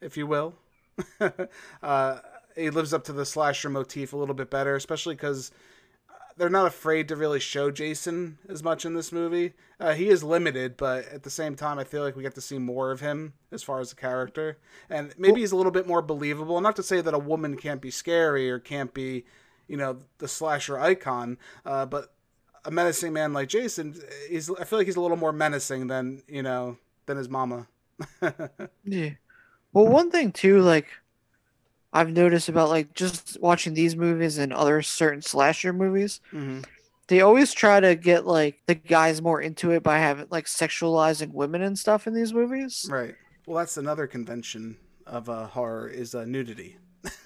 if 0.00 0.16
you 0.16 0.26
will. 0.26 0.54
uh, 1.82 2.18
he 2.56 2.70
lives 2.70 2.92
up 2.92 3.04
to 3.04 3.12
the 3.12 3.24
slasher 3.24 3.70
motif 3.70 4.12
a 4.12 4.16
little 4.16 4.34
bit 4.34 4.50
better, 4.50 4.74
especially 4.74 5.14
because 5.14 5.52
they're 6.38 6.48
not 6.48 6.66
afraid 6.66 7.08
to 7.08 7.16
really 7.16 7.40
show 7.40 7.70
Jason 7.70 8.38
as 8.48 8.62
much 8.62 8.84
in 8.84 8.94
this 8.94 9.12
movie. 9.12 9.54
Uh, 9.80 9.94
he 9.94 10.08
is 10.08 10.22
limited, 10.22 10.76
but 10.76 11.06
at 11.08 11.24
the 11.24 11.30
same 11.30 11.56
time, 11.56 11.78
I 11.78 11.84
feel 11.84 12.02
like 12.02 12.16
we 12.16 12.22
get 12.22 12.36
to 12.36 12.40
see 12.40 12.58
more 12.58 12.90
of 12.90 13.00
him 13.00 13.34
as 13.50 13.62
far 13.62 13.80
as 13.80 13.90
the 13.90 13.96
character, 13.96 14.58
and 14.88 15.14
maybe 15.18 15.40
he's 15.40 15.52
a 15.52 15.56
little 15.56 15.72
bit 15.72 15.86
more 15.86 16.00
believable. 16.00 16.60
Not 16.60 16.76
to 16.76 16.82
say 16.82 17.00
that 17.00 17.14
a 17.14 17.18
woman 17.18 17.56
can't 17.56 17.82
be 17.82 17.90
scary 17.90 18.50
or 18.50 18.58
can't 18.58 18.94
be 18.94 19.24
you 19.68 19.76
know 19.76 19.98
the 20.18 20.28
slasher 20.28 20.78
icon, 20.78 21.38
uh, 21.64 21.86
but 21.86 22.12
a 22.64 22.70
menacing 22.70 23.12
man 23.12 23.32
like 23.32 23.48
Jason, 23.48 23.94
he's 24.28 24.50
I 24.50 24.64
feel 24.64 24.78
like 24.78 24.86
he's 24.86 24.96
a 24.96 25.00
little 25.00 25.16
more 25.16 25.32
menacing 25.32 25.86
than 25.86 26.22
you 26.26 26.42
know 26.42 26.78
than 27.06 27.16
his 27.16 27.28
mama. 27.28 27.68
yeah. 28.84 29.10
Well, 29.72 29.86
one 29.86 30.10
thing 30.10 30.32
too, 30.32 30.60
like 30.60 30.86
I've 31.92 32.10
noticed 32.10 32.48
about 32.48 32.68
like 32.68 32.94
just 32.94 33.38
watching 33.40 33.74
these 33.74 33.96
movies 33.96 34.38
and 34.38 34.52
other 34.52 34.82
certain 34.82 35.22
slasher 35.22 35.72
movies, 35.72 36.20
mm-hmm. 36.32 36.60
they 37.08 37.20
always 37.20 37.52
try 37.52 37.80
to 37.80 37.94
get 37.94 38.26
like 38.26 38.62
the 38.66 38.74
guys 38.74 39.22
more 39.22 39.40
into 39.40 39.70
it 39.70 39.82
by 39.82 39.98
having 39.98 40.26
like 40.30 40.46
sexualizing 40.46 41.32
women 41.32 41.62
and 41.62 41.78
stuff 41.78 42.06
in 42.06 42.14
these 42.14 42.32
movies. 42.32 42.86
Right. 42.90 43.14
Well, 43.46 43.58
that's 43.58 43.76
another 43.76 44.06
convention 44.06 44.76
of 45.06 45.30
uh, 45.30 45.46
horror 45.46 45.88
is 45.88 46.14
uh, 46.14 46.24
nudity. 46.26 46.76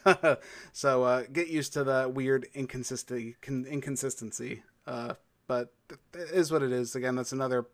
so 0.72 1.04
uh, 1.04 1.24
get 1.32 1.48
used 1.48 1.72
to 1.74 1.84
the 1.84 2.10
weird 2.12 2.46
inconsistency. 2.54 3.36
inconsistency. 3.46 4.62
Uh, 4.86 5.14
but 5.46 5.72
it 6.14 6.30
is 6.32 6.50
what 6.50 6.62
it 6.62 6.72
is. 6.72 6.94
Again, 6.94 7.14
that's 7.14 7.32
another 7.32 7.66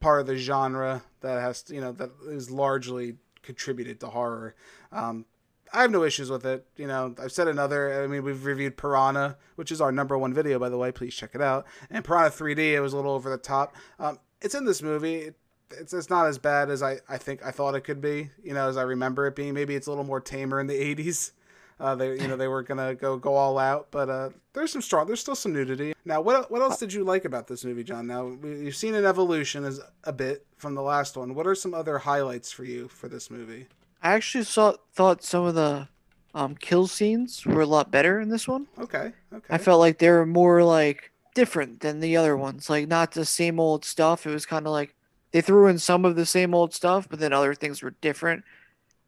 part 0.00 0.20
of 0.20 0.26
the 0.26 0.36
genre 0.36 1.02
that 1.20 1.40
has 1.40 1.62
to, 1.62 1.74
you 1.74 1.80
know 1.80 1.92
that 1.92 2.10
is 2.26 2.50
largely 2.50 3.16
contributed 3.42 4.00
to 4.00 4.08
horror. 4.08 4.54
Um, 4.92 5.26
I 5.72 5.82
have 5.82 5.90
no 5.90 6.04
issues 6.04 6.30
with 6.30 6.44
it. 6.46 6.66
You 6.76 6.86
know, 6.86 7.14
I've 7.20 7.32
said 7.32 7.48
another. 7.48 8.04
I 8.04 8.06
mean, 8.06 8.22
we've 8.22 8.44
reviewed 8.44 8.76
Piranha, 8.76 9.36
which 9.56 9.72
is 9.72 9.80
our 9.80 9.90
number 9.90 10.16
one 10.16 10.32
video, 10.32 10.58
by 10.58 10.68
the 10.68 10.78
way. 10.78 10.92
Please 10.92 11.14
check 11.14 11.30
it 11.34 11.40
out. 11.40 11.66
And 11.90 12.04
Piranha 12.04 12.30
3D, 12.30 12.58
it 12.58 12.80
was 12.80 12.92
a 12.92 12.96
little 12.96 13.12
over 13.12 13.28
the 13.28 13.38
top. 13.38 13.74
Um, 13.98 14.18
it's 14.40 14.54
in 14.54 14.64
this 14.64 14.82
movie. 14.82 15.32
It's 15.70 15.92
it's 15.92 16.10
not 16.10 16.26
as 16.26 16.38
bad 16.38 16.70
as 16.70 16.82
I, 16.82 16.98
I 17.08 17.18
think 17.18 17.44
I 17.44 17.50
thought 17.50 17.74
it 17.74 17.82
could 17.82 18.00
be. 18.00 18.30
You 18.42 18.54
know, 18.54 18.68
as 18.68 18.76
I 18.76 18.82
remember 18.82 19.26
it 19.26 19.36
being. 19.36 19.54
Maybe 19.54 19.74
it's 19.74 19.86
a 19.86 19.90
little 19.90 20.04
more 20.04 20.20
tamer 20.20 20.60
in 20.60 20.66
the 20.66 20.74
80s. 20.94 21.32
Uh, 21.80 21.94
they 21.94 22.20
you 22.20 22.28
know 22.28 22.36
they 22.36 22.48
were 22.48 22.62
gonna 22.62 22.94
go 22.94 23.16
go 23.16 23.34
all 23.34 23.58
out, 23.58 23.88
but 23.90 24.08
uh, 24.08 24.30
there's 24.52 24.70
some 24.70 24.82
strong. 24.82 25.06
There's 25.06 25.20
still 25.20 25.34
some 25.34 25.52
nudity. 25.52 25.92
Now, 26.04 26.20
what 26.20 26.50
what 26.50 26.62
else 26.62 26.78
did 26.78 26.92
you 26.92 27.02
like 27.02 27.24
about 27.24 27.48
this 27.48 27.64
movie, 27.64 27.82
John? 27.82 28.06
Now 28.06 28.36
you've 28.44 28.76
seen 28.76 28.94
an 28.94 29.04
evolution 29.04 29.64
as 29.64 29.80
a 30.04 30.12
bit 30.12 30.46
from 30.56 30.74
the 30.74 30.82
last 30.82 31.16
one. 31.16 31.34
What 31.34 31.46
are 31.46 31.54
some 31.54 31.74
other 31.74 31.98
highlights 31.98 32.52
for 32.52 32.64
you 32.64 32.88
for 32.88 33.08
this 33.08 33.30
movie? 33.30 33.66
I 34.02 34.12
actually 34.12 34.44
saw 34.44 34.74
thought 34.92 35.24
some 35.24 35.44
of 35.46 35.56
the 35.56 35.88
um, 36.34 36.54
kill 36.54 36.86
scenes 36.86 37.44
were 37.44 37.62
a 37.62 37.66
lot 37.66 37.90
better 37.90 38.20
in 38.20 38.28
this 38.28 38.46
one. 38.46 38.68
Okay. 38.78 39.12
Okay. 39.32 39.46
I 39.50 39.58
felt 39.58 39.80
like 39.80 39.98
they 39.98 40.10
were 40.10 40.26
more 40.26 40.62
like 40.62 41.10
different 41.34 41.80
than 41.80 42.00
the 42.00 42.16
other 42.16 42.36
ones. 42.36 42.70
Like 42.70 42.86
not 42.86 43.12
the 43.12 43.24
same 43.24 43.58
old 43.58 43.84
stuff. 43.84 44.26
It 44.26 44.30
was 44.30 44.46
kind 44.46 44.66
of 44.66 44.72
like 44.72 44.94
they 45.34 45.40
threw 45.40 45.66
in 45.66 45.80
some 45.80 46.04
of 46.04 46.14
the 46.14 46.24
same 46.26 46.54
old 46.54 46.72
stuff, 46.72 47.08
but 47.10 47.18
then 47.18 47.32
other 47.32 47.54
things 47.56 47.82
were 47.82 47.90
different. 48.00 48.44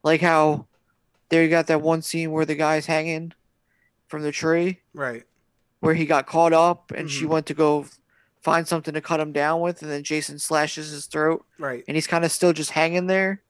Like 0.02 0.20
how 0.20 0.66
there 1.28 1.42
you 1.44 1.48
got 1.48 1.68
that 1.68 1.80
one 1.82 2.02
scene 2.02 2.32
where 2.32 2.44
the 2.44 2.56
guy's 2.56 2.86
hanging 2.86 3.32
from 4.08 4.22
the 4.22 4.32
tree. 4.32 4.80
Right. 4.92 5.22
Where 5.78 5.94
he 5.94 6.04
got 6.04 6.26
caught 6.26 6.52
up 6.52 6.90
and 6.90 7.08
Mm-hmm. 7.08 7.18
she 7.18 7.26
went 7.26 7.46
to 7.46 7.54
go 7.54 7.86
find 8.42 8.66
something 8.66 8.92
to 8.94 9.00
cut 9.00 9.20
him 9.20 9.30
down 9.30 9.60
with, 9.60 9.82
and 9.82 9.90
then 9.90 10.02
Jason 10.02 10.38
slashes 10.40 10.90
his 10.90 11.06
throat, 11.06 11.44
Right. 11.58 11.84
and 11.86 11.96
he's 11.96 12.06
kind 12.08 12.24
of 12.24 12.32
still 12.32 12.52
just 12.52 12.70
hanging 12.72 13.06
there. 13.06 13.42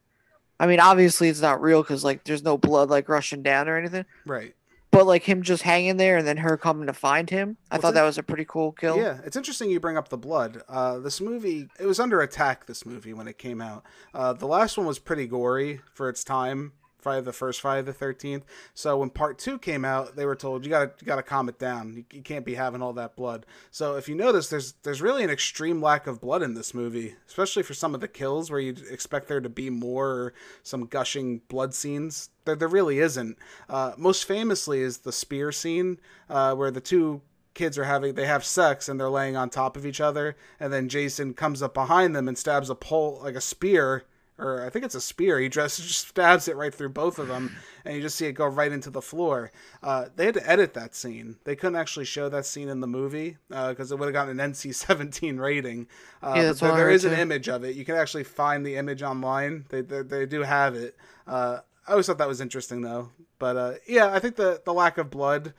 I 0.61 0.67
mean, 0.67 0.81
obviously 0.81 1.29
it's 1.31 1.41
not 1.41 1.61
real 1.63 1.83
because 1.83 2.03
like 2.05 2.25
there's 2.25 2.43
no 2.43 2.59
blood 2.59 2.91
like 2.91 3.09
rushing 3.09 3.43
down 3.43 3.69
or 3.71 3.77
anything, 3.79 4.05
Right. 4.27 4.55
But 4.97 5.07
like 5.07 5.23
him 5.25 5.43
just 5.43 5.63
hanging 5.63 5.97
there 5.97 6.17
and 6.17 6.27
then 6.27 6.39
her 6.39 6.57
coming 6.57 6.87
to 6.87 6.93
find 6.93 7.29
him, 7.31 7.57
I 7.71 7.75
What's 7.77 7.83
thought 7.83 7.89
it- 7.91 7.95
that 7.95 8.03
was 8.05 8.19
a 8.19 8.23
pretty 8.23 8.45
cool 8.47 8.73
kill. 8.73 8.97
Yeah, 8.97 9.19
it's 9.25 9.37
interesting 9.37 9.71
you 9.71 9.79
bring 9.81 9.97
up 9.97 10.09
the 10.09 10.17
blood. 10.19 10.63
Uh, 10.69 10.99
this 10.99 11.21
movie, 11.21 11.69
it 11.79 11.87
was 11.87 12.01
under 12.01 12.21
attack. 12.21 12.67
This 12.67 12.85
movie 12.87 13.13
when 13.13 13.29
it 13.29 13.39
came 13.39 13.61
out, 13.61 13.85
uh, 14.15 14.33
the 14.33 14.47
last 14.47 14.77
one 14.79 14.87
was 14.87 14.99
pretty 14.99 15.27
gory 15.27 15.81
for 15.95 16.09
its 16.09 16.25
time. 16.25 16.73
Friday 17.07 17.25
the 17.25 17.33
first 17.33 17.61
Friday 17.61 17.83
the 17.83 17.93
Thirteenth. 17.93 18.45
So 18.75 18.97
when 18.97 19.11
Part 19.11 19.39
Two 19.39 19.61
came 19.61 19.85
out, 19.85 20.17
they 20.17 20.27
were 20.27 20.35
told 20.35 20.65
you 20.65 20.71
gotta 20.71 20.91
you 21.01 21.07
gotta 21.07 21.23
calm 21.23 21.49
it 21.49 21.57
down. 21.57 21.95
You, 21.95 22.05
you 22.13 22.21
can't 22.21 22.45
be 22.45 22.57
having 22.57 22.83
all 22.83 22.93
that 22.95 23.15
blood. 23.15 23.47
So 23.71 23.95
if 23.95 24.09
you 24.09 24.17
notice, 24.17 24.49
there's 24.49 24.73
there's 24.83 25.01
really 25.01 25.23
an 25.23 25.31
extreme 25.31 25.81
lack 25.81 26.09
of 26.09 26.21
blood 26.21 26.43
in 26.43 26.55
this 26.55 26.75
movie, 26.75 27.15
especially 27.29 27.63
for 27.63 27.75
some 27.75 27.95
of 27.95 28.01
the 28.01 28.09
kills 28.09 28.51
where 28.51 28.59
you'd 28.59 28.83
expect 28.91 29.29
there 29.29 29.41
to 29.41 29.49
be 29.49 29.71
more 29.71 30.09
or 30.09 30.35
some 30.65 30.87
gushing 30.87 31.43
blood 31.47 31.75
scenes. 31.75 32.31
There 32.45 32.57
there 32.57 32.67
really 32.67 32.99
isn't. 32.99 33.39
Uh, 33.69 33.93
most 33.97 34.25
famously 34.25 34.81
is 34.81 34.99
the 34.99 35.13
spear 35.13 35.53
scene 35.53 36.01
uh, 36.29 36.57
where 36.57 36.73
the 36.73 36.81
two 36.81 37.23
kids 37.55 37.79
are 37.79 37.85
having 37.85 38.17
they 38.17 38.27
have 38.27 38.45
sex 38.45 38.89
and 38.89 38.99
they're 38.99 39.09
laying 39.09 39.37
on 39.37 39.49
top 39.49 39.77
of 39.77 39.87
each 39.87 39.99
other 39.99 40.37
and 40.61 40.71
then 40.71 40.91
jason 40.91 41.33
comes 41.33 41.63
up 41.63 41.73
behind 41.73 42.15
them 42.15 42.29
and 42.29 42.37
stabs 42.37 42.69
a 42.69 42.75
pole 42.75 43.19
like 43.23 43.35
a 43.35 43.41
spear 43.41 44.05
or 44.39 44.65
i 44.65 44.71
think 44.71 44.85
it's 44.85 44.95
a 44.95 45.01
spear. 45.01 45.39
He 45.39 45.49
just, 45.49 45.81
just 45.83 46.09
stabs 46.09 46.49
it 46.49 46.57
right 46.57 46.75
through 46.75 46.91
both 46.91 47.19
of 47.19 47.29
them 47.29 47.57
and 47.85 47.95
you 47.95 48.03
just 48.03 48.17
see 48.17 48.27
it 48.27 48.33
go 48.33 48.47
right 48.47 48.71
into 48.73 48.91
the 48.91 49.03
floor. 49.03 49.53
Uh, 49.83 50.07
they 50.15 50.27
had 50.27 50.35
to 50.35 50.51
edit 50.51 50.75
that 50.75 50.95
scene. 50.95 51.37
They 51.45 51.57
couldn't 51.57 51.77
actually 51.77 52.05
show 52.05 52.29
that 52.29 52.47
scene 52.47 52.69
in 52.69 52.81
the 52.81 52.87
movie 52.87 53.37
because 53.49 53.93
it 53.93 53.99
would 53.99 54.07
have 54.07 54.13
gotten 54.13 54.39
an 54.39 54.53
nc-17 54.53 55.39
rating. 55.39 55.87
Uh, 56.23 56.35
Yeah, 56.37 56.43
that's 56.45 56.61
there, 56.61 56.73
I 56.73 56.77
there 56.77 56.91
is 56.91 57.05
an 57.05 57.15
image 57.15 57.49
of 57.49 57.65
it. 57.65 57.77
You 57.77 57.85
can 57.85 57.95
actually 57.95 58.25
find 58.25 58.65
the 58.65 58.77
image 58.77 59.03
online. 59.03 59.65
They, 59.69 59.83
they, 59.83 60.03
they 60.03 60.27
do 60.27 60.43
have 60.43 60.75
it. 60.75 60.97
Uh, 61.27 61.59
i 61.87 61.93
always 61.93 62.07
thought 62.07 62.19
that 62.19 62.29
was 62.29 62.41
interesting 62.41 62.81
though. 62.83 63.11
But 63.39 63.57
uh, 63.57 63.73
yeah 63.87 64.13
i 64.13 64.19
think 64.19 64.37
the, 64.37 64.63
the 64.65 64.73
lack 64.73 64.99
of 64.99 65.11
blood 65.11 65.55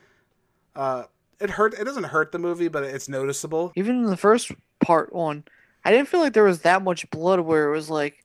uh, 0.77 1.05
it 1.39 1.50
hurt. 1.50 1.74
It 1.74 1.84
doesn't 1.84 2.05
hurt 2.05 2.31
the 2.31 2.39
movie, 2.39 2.67
but 2.67 2.84
it's 2.84 3.10
noticeable. 3.10 3.74
Even 3.75 3.98
in 3.98 4.05
the 4.05 4.17
first 4.17 4.51
part 4.79 5.12
one, 5.12 5.43
I 5.84 5.91
didn't 5.91 6.07
feel 6.07 6.19
like 6.19 6.34
there 6.34 6.43
was 6.43 6.62
that 6.62 6.84
much 6.84 7.10
blood 7.10 7.41
where 7.41 7.67
it 7.67 7.72
was 7.72 7.89
like 7.89 8.24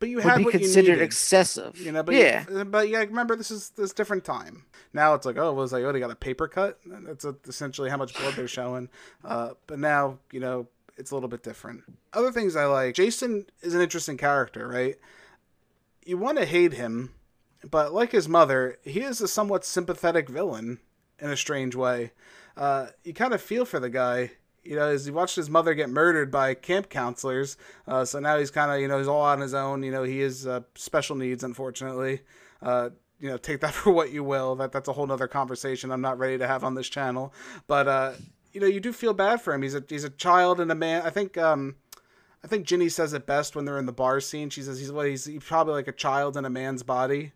But 0.00 0.08
you 0.08 0.16
would 0.16 0.24
had 0.24 0.38
be 0.38 0.44
what 0.44 0.52
considered 0.52 1.00
excessive. 1.00 1.78
you 1.78 1.92
know. 1.92 2.02
But 2.02 2.14
yeah, 2.14 2.44
you, 2.50 2.64
but 2.64 2.88
yeah, 2.88 3.00
remember 3.00 3.36
this 3.36 3.50
is 3.50 3.70
this 3.70 3.92
different 3.92 4.24
time. 4.24 4.64
Now 4.92 5.14
it's 5.14 5.26
like, 5.26 5.36
oh, 5.36 5.50
it 5.50 5.54
was 5.54 5.72
like, 5.72 5.84
oh, 5.84 5.92
they 5.92 6.00
got 6.00 6.10
a 6.10 6.16
paper 6.16 6.48
cut. 6.48 6.80
That's 6.86 7.24
essentially 7.46 7.90
how 7.90 7.98
much 7.98 8.14
blood 8.14 8.34
they're 8.34 8.48
showing. 8.48 8.88
Uh, 9.24 9.50
but 9.66 9.78
now, 9.78 10.18
you 10.32 10.40
know, 10.40 10.66
it's 10.96 11.10
a 11.10 11.14
little 11.14 11.28
bit 11.28 11.42
different. 11.42 11.82
Other 12.12 12.32
things 12.32 12.56
I 12.56 12.64
like. 12.64 12.94
Jason 12.94 13.46
is 13.60 13.74
an 13.74 13.82
interesting 13.82 14.16
character, 14.16 14.66
right? 14.66 14.96
You 16.04 16.16
want 16.16 16.38
to 16.38 16.46
hate 16.46 16.72
him, 16.72 17.12
but 17.70 17.92
like 17.92 18.12
his 18.12 18.28
mother, 18.28 18.78
he 18.82 19.00
is 19.00 19.20
a 19.20 19.28
somewhat 19.28 19.64
sympathetic 19.64 20.28
villain 20.28 20.80
in 21.18 21.30
a 21.30 21.36
strange 21.36 21.76
way. 21.76 22.12
Uh, 22.56 22.86
you 23.04 23.12
kind 23.14 23.34
of 23.34 23.40
feel 23.42 23.64
for 23.64 23.78
the 23.78 23.90
guy. 23.90 24.32
You 24.62 24.76
know, 24.76 24.86
as 24.88 25.06
he 25.06 25.10
watched 25.10 25.36
his 25.36 25.48
mother 25.48 25.72
get 25.74 25.88
murdered 25.88 26.30
by 26.30 26.54
camp 26.54 26.88
counselors, 26.90 27.56
uh, 27.88 28.04
so 28.04 28.20
now 28.20 28.38
he's 28.38 28.50
kind 28.50 28.70
of, 28.70 28.80
you 28.80 28.88
know, 28.88 28.98
he's 28.98 29.08
all 29.08 29.22
on 29.22 29.40
his 29.40 29.54
own. 29.54 29.82
You 29.82 29.90
know, 29.90 30.02
he 30.02 30.20
is 30.20 30.46
uh, 30.46 30.60
special 30.74 31.16
needs, 31.16 31.42
unfortunately. 31.42 32.20
Uh, 32.62 32.90
you 33.18 33.28
know, 33.28 33.36
take 33.38 33.60
that 33.60 33.72
for 33.80 33.90
what 33.92 34.12
you 34.12 34.22
will. 34.22 34.56
That 34.56 34.72
that's 34.72 34.88
a 34.88 34.92
whole 34.92 35.10
other 35.10 35.28
conversation. 35.28 35.90
I'm 35.90 36.00
not 36.02 36.18
ready 36.18 36.36
to 36.38 36.46
have 36.46 36.62
on 36.64 36.74
this 36.74 36.88
channel, 36.88 37.32
but 37.66 37.88
uh, 37.88 38.12
you 38.52 38.60
know, 38.60 38.66
you 38.66 38.80
do 38.80 38.92
feel 38.92 39.14
bad 39.14 39.40
for 39.40 39.54
him. 39.54 39.62
He's 39.62 39.74
a 39.74 39.82
he's 39.88 40.04
a 40.04 40.10
child 40.10 40.60
and 40.60 40.70
a 40.70 40.74
man. 40.74 41.02
I 41.02 41.10
think 41.10 41.38
um, 41.38 41.76
I 42.44 42.46
think 42.48 42.66
Ginny 42.66 42.88
says 42.88 43.12
it 43.12 43.26
best 43.26 43.56
when 43.56 43.64
they're 43.64 43.78
in 43.78 43.86
the 43.86 43.92
bar 43.92 44.20
scene. 44.20 44.50
She 44.50 44.62
says 44.62 44.78
he's 44.78 44.92
what 44.92 45.06
he's, 45.06 45.24
he's 45.24 45.42
probably 45.44 45.74
like 45.74 45.88
a 45.88 45.92
child 45.92 46.36
in 46.36 46.44
a 46.44 46.50
man's 46.50 46.82
body. 46.82 47.32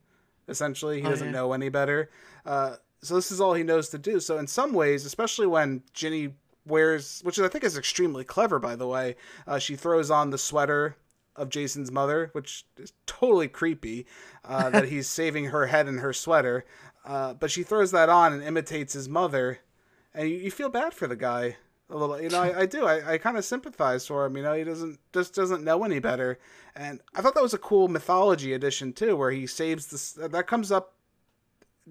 Essentially, 0.48 1.00
he 1.00 1.06
Oh, 1.06 1.10
doesn't 1.10 1.28
yeah. 1.28 1.32
know 1.32 1.52
any 1.54 1.68
better. 1.70 2.10
Uh, 2.44 2.76
so 3.02 3.14
this 3.14 3.30
is 3.30 3.40
all 3.40 3.54
he 3.54 3.62
knows 3.62 3.88
to 3.90 3.98
do. 3.98 4.18
So 4.20 4.38
in 4.38 4.46
some 4.46 4.72
ways, 4.72 5.04
especially 5.04 5.46
when 5.46 5.82
Ginny 5.92 6.34
wears, 6.66 7.20
which 7.22 7.38
I 7.38 7.48
think 7.48 7.64
is 7.64 7.76
extremely 7.76 8.24
clever, 8.24 8.58
by 8.58 8.76
the 8.76 8.86
way, 8.86 9.16
uh, 9.46 9.58
she 9.58 9.76
throws 9.76 10.10
on 10.10 10.30
the 10.30 10.38
sweater 10.38 10.96
of 11.36 11.48
Jason's 11.48 11.90
mother, 11.90 12.30
which 12.32 12.64
is 12.76 12.92
totally 13.06 13.48
creepy. 13.48 14.06
Uh, 14.44 14.70
that 14.74 14.88
he's 14.88 15.08
saving 15.08 15.46
her 15.46 15.66
head 15.66 15.88
in 15.88 15.98
her 15.98 16.12
sweater, 16.12 16.64
uh, 17.04 17.34
but 17.34 17.50
she 17.50 17.62
throws 17.62 17.90
that 17.90 18.08
on 18.08 18.32
and 18.32 18.42
imitates 18.42 18.92
his 18.92 19.08
mother, 19.08 19.58
and 20.14 20.28
you, 20.28 20.36
you 20.36 20.50
feel 20.50 20.68
bad 20.68 20.94
for 20.94 21.06
the 21.06 21.16
guy 21.16 21.56
a 21.90 21.96
little. 21.96 22.20
You 22.20 22.28
know, 22.28 22.42
I, 22.42 22.60
I 22.60 22.66
do. 22.66 22.86
I, 22.86 23.14
I 23.14 23.18
kind 23.18 23.36
of 23.36 23.44
sympathize 23.44 24.06
for 24.06 24.24
him. 24.24 24.36
You 24.36 24.42
know, 24.42 24.54
he 24.54 24.64
doesn't 24.64 24.98
just 25.12 25.34
doesn't 25.34 25.64
know 25.64 25.84
any 25.84 25.98
better, 25.98 26.38
and 26.74 27.00
I 27.14 27.22
thought 27.22 27.34
that 27.34 27.42
was 27.42 27.54
a 27.54 27.58
cool 27.58 27.88
mythology 27.88 28.52
addition 28.52 28.92
too, 28.92 29.16
where 29.16 29.30
he 29.30 29.46
saves 29.46 29.86
this. 29.86 30.12
That 30.12 30.46
comes 30.46 30.72
up 30.72 30.93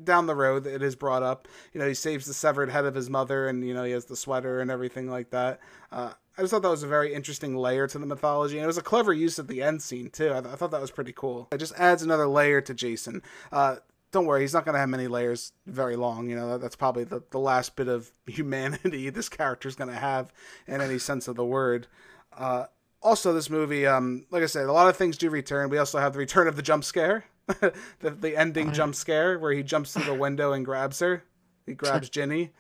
down 0.02 0.26
the 0.26 0.36
road 0.36 0.66
it 0.66 0.82
is 0.82 0.96
brought 0.96 1.24
up. 1.24 1.48
You 1.74 1.80
know 1.80 1.88
he 1.88 1.94
saves 1.94 2.26
the 2.26 2.34
severed 2.34 2.70
head 2.70 2.86
of 2.86 2.96
his 2.96 3.10
mother 3.10 3.48
and 3.48 3.66
you 3.66 3.74
know 3.74 3.84
he 3.84 3.92
has 3.92 4.06
the 4.06 4.16
sweater 4.16 4.60
and 4.60 4.72
everything 4.72 5.10
like 5.10 5.30
that. 5.32 5.60
Uh, 5.92 6.14
i 6.38 6.42
just 6.42 6.52
thought 6.52 6.64
that 6.64 6.70
was 6.70 6.84
a 6.84 6.88
very 6.88 7.14
interesting 7.14 7.56
layer 7.56 7.88
to 7.88 8.00
the 8.00 8.06
mythology 8.06 8.58
and 8.58 8.64
it 8.64 8.68
was 8.68 8.78
a 8.78 8.82
clever 8.82 9.14
use 9.14 9.38
of 9.38 9.48
the 9.48 9.62
end 9.62 9.82
scene 9.82 10.10
too. 10.10 10.32
I, 10.32 10.42
th- 10.42 10.54
I 10.54 10.56
thought 10.56 10.72
that 10.72 10.82
was 10.82 10.92
pretty 10.92 11.14
cool. 11.14 11.48
It 11.52 11.58
just 11.58 11.74
adds 11.76 12.02
another 12.02 12.28
layer 12.28 12.62
to 12.62 12.74
jason. 12.74 13.22
Uh, 13.52 13.78
don't 14.12 14.26
worry 14.26 14.42
he's 14.42 14.54
not 14.54 14.66
going 14.66 14.74
to 14.74 14.80
have 14.80 14.90
many 14.90 15.08
layers 15.08 15.54
very 15.66 15.96
long 15.96 16.30
you 16.30 16.36
know 16.36 16.52
that, 16.52 16.62
that's 16.62 16.76
probably 16.76 17.04
the, 17.04 17.22
the 17.32 17.40
last 17.40 17.76
bit 17.76 17.88
of 17.88 18.12
humanity 18.28 19.10
this 19.10 19.30
character's 19.30 19.76
going 19.76 19.90
to 19.90 19.96
have 19.96 20.34
in 20.68 20.82
any 20.82 21.00
sense 21.00 21.28
of 21.28 21.36
the 21.36 21.46
word. 21.46 21.88
Uh, 22.36 22.66
also 23.02 23.34
this 23.34 23.50
movie 23.50 23.86
um, 23.86 24.26
like 24.32 24.42
i 24.42 24.48
said 24.48 24.66
a 24.66 24.72
lot 24.72 24.88
of 24.88 24.98
things 24.98 25.18
do 25.18 25.30
return. 25.30 25.70
We 25.70 25.78
also 25.78 26.00
have 26.00 26.14
the 26.14 26.20
return 26.20 26.48
of 26.48 26.56
the 26.56 26.64
jump 26.64 26.84
scare 26.84 27.26
the, 28.00 28.10
the 28.12 28.38
ending 28.38 28.72
jump 28.72 28.96
scare 28.96 29.38
where 29.38 29.52
he 29.52 29.64
jumps 29.64 29.94
through 29.94 30.06
the 30.06 30.14
window 30.16 30.54
and 30.54 30.66
grabs 30.66 31.00
her 31.00 31.24
he 31.66 31.74
grabs 31.84 32.10
ginny 32.10 32.52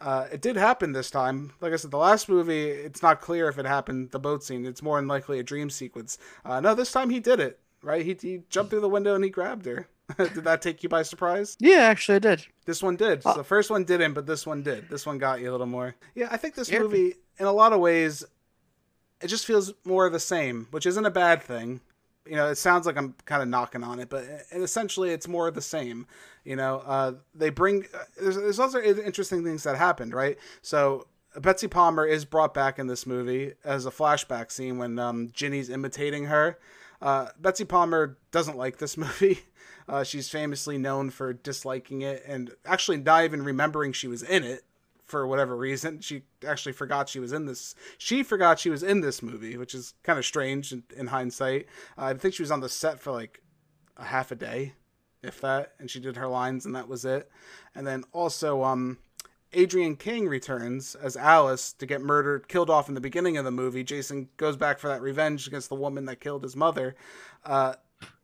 uh, 0.00 0.26
it 0.32 0.40
did 0.42 0.56
happen 0.56 0.92
this 0.92 1.10
time 1.10 1.52
like 1.60 1.72
i 1.72 1.76
said 1.76 1.90
the 1.92 1.96
last 1.96 2.28
movie 2.28 2.64
it's 2.68 3.02
not 3.02 3.20
clear 3.20 3.48
if 3.48 3.58
it 3.58 3.66
happened 3.66 4.10
the 4.10 4.18
boat 4.18 4.42
scene 4.42 4.66
it's 4.66 4.82
more 4.82 4.98
than 4.98 5.06
likely 5.08 5.38
a 5.38 5.42
dream 5.44 5.70
sequence 5.70 6.18
uh, 6.44 6.60
no 6.60 6.74
this 6.74 6.90
time 6.90 7.10
he 7.10 7.20
did 7.20 7.38
it 7.38 7.60
right 7.82 8.04
he, 8.04 8.16
he 8.20 8.42
jumped 8.50 8.70
through 8.70 8.80
the 8.80 8.88
window 8.88 9.14
and 9.14 9.22
he 9.24 9.30
grabbed 9.30 9.64
her 9.66 9.88
did 10.18 10.44
that 10.44 10.60
take 10.60 10.82
you 10.82 10.88
by 10.88 11.02
surprise 11.02 11.56
yeah, 11.60 11.76
actually 11.76 12.16
it 12.16 12.22
did. 12.24 12.44
this 12.66 12.82
one 12.82 12.96
did. 12.96 13.24
Uh, 13.24 13.34
the 13.34 13.44
first 13.44 13.70
one 13.70 13.84
didn't, 13.84 14.12
but 14.12 14.26
this 14.26 14.44
one 14.44 14.62
did. 14.62 14.90
This 14.90 15.06
one 15.06 15.16
got 15.16 15.40
you 15.40 15.48
a 15.48 15.52
little 15.52 15.64
more. 15.66 15.94
Yeah, 16.14 16.28
I 16.30 16.36
think 16.36 16.54
this 16.54 16.68
Yeah. 16.68 16.80
movie, 16.80 17.14
in 17.38 17.46
a 17.46 17.52
lot 17.52 17.72
of 17.72 17.80
ways, 17.80 18.22
it 19.22 19.28
just 19.28 19.46
feels 19.46 19.72
more 19.84 20.04
of 20.04 20.12
the 20.12 20.20
same, 20.20 20.66
which 20.70 20.84
isn't 20.84 21.06
a 21.06 21.10
bad 21.10 21.40
thing. 21.42 21.80
You 22.26 22.36
know, 22.36 22.48
it 22.48 22.56
sounds 22.56 22.86
like 22.86 22.96
I'm 22.96 23.14
kind 23.24 23.42
of 23.42 23.48
knocking 23.48 23.82
on 23.82 23.98
it, 23.98 24.08
but 24.08 24.24
and 24.52 24.62
essentially 24.62 25.10
it's 25.10 25.26
more 25.26 25.48
of 25.48 25.54
the 25.54 25.62
same. 25.62 26.06
You 26.44 26.56
know, 26.56 26.82
uh, 26.86 27.12
they 27.34 27.50
bring 27.50 27.86
uh, 27.94 28.04
there's, 28.20 28.36
there's 28.36 28.58
also 28.58 28.80
interesting 28.80 29.44
things 29.44 29.64
that 29.64 29.76
happened, 29.76 30.14
right? 30.14 30.38
So 30.60 31.06
Betsy 31.40 31.68
Palmer 31.68 32.06
is 32.06 32.24
brought 32.24 32.54
back 32.54 32.78
in 32.78 32.86
this 32.86 33.06
movie 33.06 33.54
as 33.64 33.86
a 33.86 33.90
flashback 33.90 34.50
scene 34.52 34.78
when 34.78 34.98
um, 34.98 35.30
Ginny's 35.32 35.70
imitating 35.70 36.26
her. 36.26 36.58
Uh, 37.00 37.28
Betsy 37.40 37.64
Palmer 37.64 38.18
doesn't 38.30 38.56
like 38.56 38.78
this 38.78 38.96
movie. 38.96 39.40
Uh, 39.88 40.04
she's 40.04 40.28
famously 40.28 40.78
known 40.78 41.10
for 41.10 41.32
disliking 41.32 42.02
it 42.02 42.22
and 42.26 42.52
actually 42.64 42.98
not 42.98 43.24
even 43.24 43.42
remembering 43.42 43.92
she 43.92 44.06
was 44.06 44.22
in 44.22 44.44
it 44.44 44.62
for 45.04 45.26
whatever 45.26 45.56
reason. 45.56 46.00
She 46.00 46.22
actually 46.46 46.72
forgot 46.72 47.08
she 47.08 47.20
was 47.20 47.32
in 47.32 47.46
this. 47.46 47.74
She 47.98 48.22
forgot 48.22 48.58
she 48.58 48.70
was 48.70 48.82
in 48.82 49.00
this 49.00 49.22
movie, 49.22 49.56
which 49.56 49.74
is 49.74 49.94
kind 50.02 50.18
of 50.18 50.24
strange 50.24 50.72
in, 50.72 50.84
in 50.96 51.08
hindsight. 51.08 51.66
Uh, 51.98 52.04
I 52.06 52.14
think 52.14 52.34
she 52.34 52.42
was 52.42 52.50
on 52.50 52.60
the 52.60 52.68
set 52.68 53.00
for 53.00 53.12
like 53.12 53.42
a 53.96 54.04
half 54.04 54.30
a 54.30 54.36
day, 54.36 54.74
if 55.22 55.40
that, 55.40 55.74
and 55.78 55.90
she 55.90 56.00
did 56.00 56.16
her 56.16 56.28
lines 56.28 56.66
and 56.66 56.74
that 56.74 56.88
was 56.88 57.04
it. 57.04 57.30
And 57.74 57.86
then 57.86 58.04
also, 58.12 58.64
um, 58.64 58.98
Adrienne 59.54 59.96
King 59.96 60.28
returns 60.28 60.94
as 60.94 61.16
Alice 61.16 61.74
to 61.74 61.86
get 61.86 62.00
murdered, 62.00 62.48
killed 62.48 62.70
off 62.70 62.88
in 62.88 62.94
the 62.94 63.00
beginning 63.00 63.36
of 63.36 63.44
the 63.44 63.50
movie. 63.50 63.84
Jason 63.84 64.28
goes 64.38 64.56
back 64.56 64.78
for 64.78 64.88
that 64.88 65.02
revenge 65.02 65.46
against 65.46 65.68
the 65.68 65.74
woman 65.74 66.06
that 66.06 66.20
killed 66.20 66.42
his 66.42 66.56
mother. 66.56 66.94
Uh, 67.44 67.74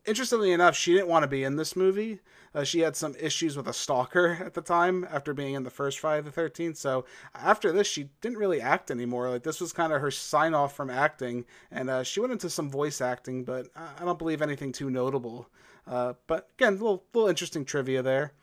interestingly 0.05 0.51
enough, 0.51 0.75
she 0.75 0.93
didn't 0.93 1.07
want 1.07 1.23
to 1.23 1.27
be 1.27 1.43
in 1.43 1.55
this 1.55 1.75
movie. 1.75 2.19
Uh, 2.53 2.63
she 2.63 2.79
had 2.79 2.95
some 2.95 3.15
issues 3.19 3.55
with 3.55 3.67
a 3.67 3.73
stalker 3.73 4.39
at 4.43 4.53
the 4.53 4.61
time 4.61 5.07
after 5.11 5.33
being 5.33 5.53
in 5.53 5.63
the 5.63 5.69
first 5.69 5.99
Friday 5.99 6.27
the 6.27 6.41
13th. 6.41 6.77
So 6.77 7.05
after 7.35 7.71
this, 7.71 7.87
she 7.87 8.09
didn't 8.21 8.37
really 8.37 8.59
act 8.61 8.89
anymore. 8.89 9.29
Like 9.29 9.43
this 9.43 9.61
was 9.61 9.71
kind 9.71 9.93
of 9.93 10.01
her 10.01 10.11
sign 10.11 10.53
off 10.53 10.75
from 10.75 10.89
acting. 10.89 11.45
And 11.71 11.89
uh, 11.89 12.03
she 12.03 12.19
went 12.19 12.33
into 12.33 12.49
some 12.49 12.69
voice 12.69 13.01
acting, 13.01 13.43
but 13.43 13.67
I 13.75 14.03
don't 14.03 14.19
believe 14.19 14.41
anything 14.41 14.71
too 14.71 14.89
notable. 14.89 15.47
Uh, 15.85 16.13
but 16.27 16.49
again, 16.57 16.73
little, 16.73 17.03
little 17.13 17.29
interesting 17.29 17.65
trivia 17.65 18.01
there. 18.01 18.33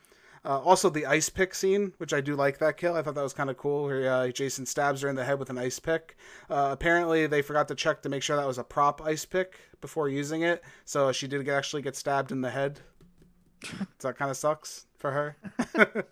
Uh, 0.47 0.61
also, 0.61 0.88
the 0.88 1.07
ice 1.07 1.29
pick 1.29 1.53
scene, 1.57 1.93
which 1.99 2.15
I 2.15 2.21
do 2.21 2.37
like 2.37 2.59
that 2.59 2.76
kill. 2.76 2.95
I 2.95 3.03
thought 3.03 3.17
that 3.17 3.23
was 3.23 3.33
kind 3.33 3.50
of 3.50 3.57
cool, 3.57 3.83
where 3.83 4.09
uh, 4.09 4.29
Jason 4.29 4.65
stabs 4.65 5.00
her 5.00 5.09
in 5.09 5.17
the 5.17 5.25
head 5.25 5.41
with 5.41 5.50
an 5.50 5.59
ice 5.59 5.81
pick. 5.81 6.17
Uh, 6.49 6.69
apparently, 6.71 7.26
they 7.26 7.43
forgot 7.43 7.67
to 7.67 7.75
check 7.75 8.00
to 8.03 8.09
make 8.09 8.23
sure 8.23 8.37
that 8.37 8.47
was 8.47 8.59
a 8.59 8.62
prop 8.62 9.03
ice 9.03 9.25
pick 9.25 9.59
before 9.81 10.09
using 10.09 10.43
it, 10.43 10.62
so 10.85 11.11
she 11.11 11.26
did 11.26 11.49
actually 11.49 11.83
get 11.83 11.97
stabbed 11.97 12.31
in 12.31 12.43
the 12.43 12.50
head. 12.50 12.79
so 13.65 14.09
that 14.09 14.17
kind 14.17 14.31
of 14.31 14.37
sucks 14.37 14.87
for 14.99 15.11
her. 15.11 15.37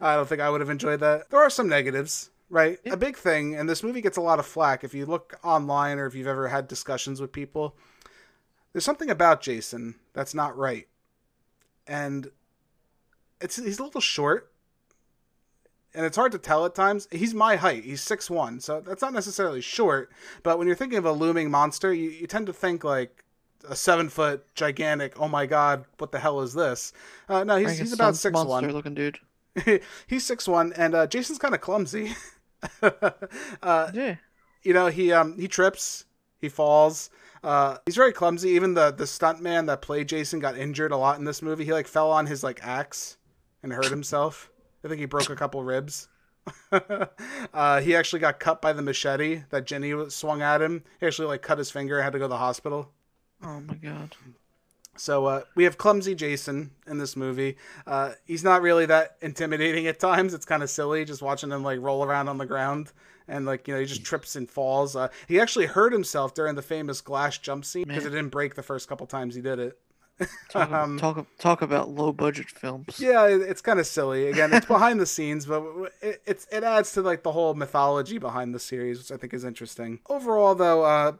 I 0.00 0.14
don't 0.14 0.26
think 0.26 0.40
I 0.40 0.48
would 0.48 0.62
have 0.62 0.70
enjoyed 0.70 1.00
that. 1.00 1.28
There 1.28 1.40
are 1.40 1.50
some 1.50 1.68
negatives 1.68 2.30
right? 2.48 2.78
Yeah. 2.84 2.92
A 2.92 2.98
big 2.98 3.16
thing, 3.16 3.56
and 3.56 3.66
this 3.66 3.82
movie 3.82 4.02
gets 4.02 4.18
a 4.18 4.22
lot 4.22 4.38
of 4.38 4.44
flack 4.44 4.84
if 4.84 4.92
you 4.92 5.06
look 5.06 5.38
online 5.42 5.98
or 5.98 6.04
if 6.04 6.14
you've 6.14 6.26
ever 6.26 6.48
had 6.48 6.68
discussions 6.68 7.18
with 7.18 7.32
people. 7.32 7.76
There's 8.72 8.84
something 8.84 9.08
about 9.08 9.40
Jason 9.40 9.94
that's 10.12 10.34
not 10.34 10.56
right, 10.56 10.86
and 11.86 12.30
it's 13.42 13.56
he's 13.56 13.78
a 13.78 13.84
little 13.84 14.00
short, 14.00 14.52
and 15.94 16.06
it's 16.06 16.16
hard 16.16 16.32
to 16.32 16.38
tell 16.38 16.64
at 16.64 16.74
times. 16.74 17.08
He's 17.10 17.34
my 17.34 17.56
height. 17.56 17.84
He's 17.84 18.00
six 18.00 18.30
one, 18.30 18.60
so 18.60 18.80
that's 18.80 19.02
not 19.02 19.12
necessarily 19.12 19.60
short. 19.60 20.10
But 20.42 20.58
when 20.58 20.66
you're 20.66 20.76
thinking 20.76 20.98
of 20.98 21.04
a 21.04 21.12
looming 21.12 21.50
monster, 21.50 21.92
you, 21.92 22.10
you 22.10 22.26
tend 22.26 22.46
to 22.46 22.52
think 22.52 22.84
like 22.84 23.24
a 23.68 23.76
seven 23.76 24.08
foot 24.08 24.44
gigantic. 24.54 25.20
Oh 25.20 25.28
my 25.28 25.46
god, 25.46 25.84
what 25.98 26.12
the 26.12 26.18
hell 26.18 26.40
is 26.40 26.54
this? 26.54 26.92
Uh, 27.28 27.44
no, 27.44 27.56
he's 27.56 27.78
he's 27.78 27.92
about 27.92 28.16
six 28.16 28.34
one. 28.34 28.46
Monster 28.46 28.72
looking 28.72 28.94
dude. 28.94 29.18
he's 30.06 30.24
six 30.24 30.48
one, 30.48 30.72
and 30.74 30.94
uh, 30.94 31.06
Jason's 31.06 31.38
kind 31.38 31.54
of 31.54 31.60
clumsy. 31.60 32.14
uh, 32.82 33.90
yeah. 33.92 34.16
You 34.62 34.72
know, 34.72 34.86
he 34.86 35.12
um 35.12 35.38
he 35.38 35.48
trips, 35.48 36.06
he 36.40 36.48
falls. 36.48 37.10
Uh, 37.42 37.78
he's 37.86 37.96
very 37.96 38.12
clumsy. 38.12 38.50
Even 38.50 38.74
the 38.74 38.92
the 38.92 39.06
stunt 39.06 39.42
man 39.42 39.66
that 39.66 39.82
played 39.82 40.08
Jason 40.08 40.38
got 40.38 40.56
injured 40.56 40.92
a 40.92 40.96
lot 40.96 41.18
in 41.18 41.24
this 41.24 41.42
movie. 41.42 41.64
He 41.64 41.72
like 41.72 41.88
fell 41.88 42.10
on 42.10 42.26
his 42.26 42.44
like 42.44 42.60
axe 42.62 43.16
and 43.62 43.72
hurt 43.72 43.86
himself. 43.86 44.50
I 44.84 44.88
think 44.88 45.00
he 45.00 45.06
broke 45.06 45.30
a 45.30 45.36
couple 45.36 45.62
ribs. 45.62 46.08
uh, 46.72 47.80
he 47.80 47.94
actually 47.94 48.18
got 48.18 48.40
cut 48.40 48.60
by 48.60 48.72
the 48.72 48.82
machete 48.82 49.42
that 49.50 49.64
Ginny 49.64 50.10
swung 50.10 50.42
at 50.42 50.60
him. 50.60 50.82
He 50.98 51.06
actually 51.06 51.28
like 51.28 51.42
cut 51.42 51.58
his 51.58 51.70
finger. 51.70 52.02
Had 52.02 52.12
to 52.14 52.18
go 52.18 52.24
to 52.24 52.28
the 52.28 52.38
hospital. 52.38 52.90
Oh 53.44 53.60
my 53.60 53.74
god. 53.74 54.16
So 54.96 55.26
uh, 55.26 55.42
we 55.54 55.64
have 55.64 55.78
clumsy 55.78 56.14
Jason 56.14 56.72
in 56.86 56.98
this 56.98 57.16
movie. 57.16 57.56
Uh, 57.86 58.12
he's 58.26 58.44
not 58.44 58.60
really 58.60 58.86
that 58.86 59.16
intimidating 59.22 59.86
at 59.86 59.98
times. 59.98 60.34
It's 60.34 60.44
kind 60.44 60.62
of 60.62 60.68
silly 60.68 61.04
just 61.04 61.22
watching 61.22 61.50
him 61.50 61.62
like 61.62 61.80
roll 61.80 62.04
around 62.04 62.28
on 62.28 62.38
the 62.38 62.46
ground 62.46 62.92
and 63.28 63.46
like 63.46 63.66
you 63.66 63.74
know 63.74 63.80
he 63.80 63.86
just 63.86 64.04
trips 64.04 64.36
and 64.36 64.50
falls. 64.50 64.94
Uh, 64.94 65.08
he 65.26 65.40
actually 65.40 65.66
hurt 65.66 65.92
himself 65.92 66.34
during 66.34 66.54
the 66.54 66.62
famous 66.62 67.00
glass 67.00 67.38
jump 67.38 67.64
scene 67.64 67.84
because 67.86 68.04
it 68.04 68.10
didn't 68.10 68.28
break 68.28 68.54
the 68.54 68.62
first 68.62 68.88
couple 68.88 69.06
times 69.06 69.34
he 69.34 69.40
did 69.40 69.58
it. 69.58 69.78
Talk, 70.48 70.70
um, 70.70 70.98
talk, 70.98 71.26
talk 71.38 71.62
about 71.62 71.90
low 71.90 72.12
budget 72.12 72.50
films. 72.50 72.98
Yeah, 72.98 73.26
it's 73.26 73.60
kind 73.60 73.78
of 73.78 73.86
silly. 73.86 74.28
Again, 74.28 74.52
it's 74.52 74.66
behind 74.66 75.00
the 75.00 75.06
scenes, 75.06 75.46
but 75.46 75.62
it, 76.00 76.22
it's 76.26 76.46
it 76.50 76.64
adds 76.64 76.92
to 76.92 77.02
like 77.02 77.22
the 77.22 77.32
whole 77.32 77.54
mythology 77.54 78.18
behind 78.18 78.54
the 78.54 78.60
series, 78.60 78.98
which 78.98 79.12
I 79.12 79.16
think 79.16 79.34
is 79.34 79.44
interesting. 79.44 80.00
Overall, 80.08 80.54
though, 80.54 80.82
uh, 80.84 81.12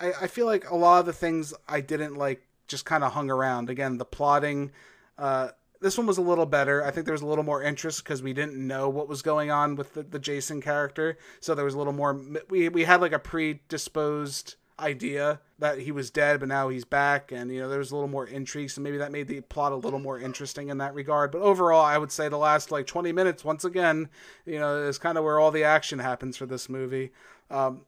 I, 0.00 0.12
I 0.22 0.26
feel 0.26 0.46
like 0.46 0.70
a 0.70 0.76
lot 0.76 1.00
of 1.00 1.06
the 1.06 1.12
things 1.12 1.54
I 1.68 1.80
didn't 1.80 2.14
like 2.14 2.42
just 2.68 2.84
kind 2.84 3.04
of 3.04 3.12
hung 3.12 3.30
around. 3.30 3.70
Again, 3.70 3.98
the 3.98 4.04
plotting. 4.04 4.72
Uh, 5.18 5.48
this 5.80 5.98
one 5.98 6.06
was 6.06 6.18
a 6.18 6.22
little 6.22 6.46
better. 6.46 6.84
I 6.84 6.90
think 6.90 7.06
there 7.06 7.12
was 7.12 7.22
a 7.22 7.26
little 7.26 7.44
more 7.44 7.62
interest 7.62 8.02
because 8.02 8.22
we 8.22 8.32
didn't 8.32 8.54
know 8.56 8.88
what 8.88 9.08
was 9.08 9.22
going 9.22 9.50
on 9.50 9.76
with 9.76 9.94
the, 9.94 10.02
the 10.02 10.18
Jason 10.18 10.60
character, 10.60 11.18
so 11.40 11.54
there 11.54 11.64
was 11.64 11.74
a 11.74 11.78
little 11.78 11.92
more. 11.92 12.20
We 12.48 12.68
we 12.68 12.84
had 12.84 13.00
like 13.00 13.12
a 13.12 13.18
predisposed 13.18 14.56
idea 14.78 15.40
that 15.58 15.78
he 15.78 15.90
was 15.90 16.10
dead, 16.10 16.40
but 16.40 16.48
now 16.48 16.68
he's 16.68 16.84
back, 16.84 17.32
and 17.32 17.50
you 17.50 17.60
know 17.60 17.68
there 17.68 17.78
was 17.78 17.90
a 17.90 17.94
little 17.94 18.08
more 18.10 18.26
intrigue, 18.26 18.70
so 18.70 18.80
maybe 18.80 18.98
that 18.98 19.12
made 19.12 19.28
the 19.28 19.40
plot 19.40 19.72
a 19.72 19.76
little 19.76 19.98
more 19.98 20.18
interesting 20.18 20.68
in 20.68 20.78
that 20.78 20.94
regard. 20.94 21.32
But 21.32 21.42
overall, 21.42 21.84
I 21.84 21.98
would 21.98 22.12
say 22.12 22.28
the 22.28 22.36
last 22.36 22.70
like 22.70 22.86
20 22.86 23.12
minutes, 23.12 23.44
once 23.44 23.64
again, 23.64 24.08
you 24.44 24.58
know, 24.58 24.76
is 24.76 24.98
kind 24.98 25.16
of 25.16 25.24
where 25.24 25.38
all 25.38 25.50
the 25.50 25.64
action 25.64 25.98
happens 25.98 26.36
for 26.36 26.46
this 26.46 26.68
movie. 26.68 27.10
Um, 27.50 27.82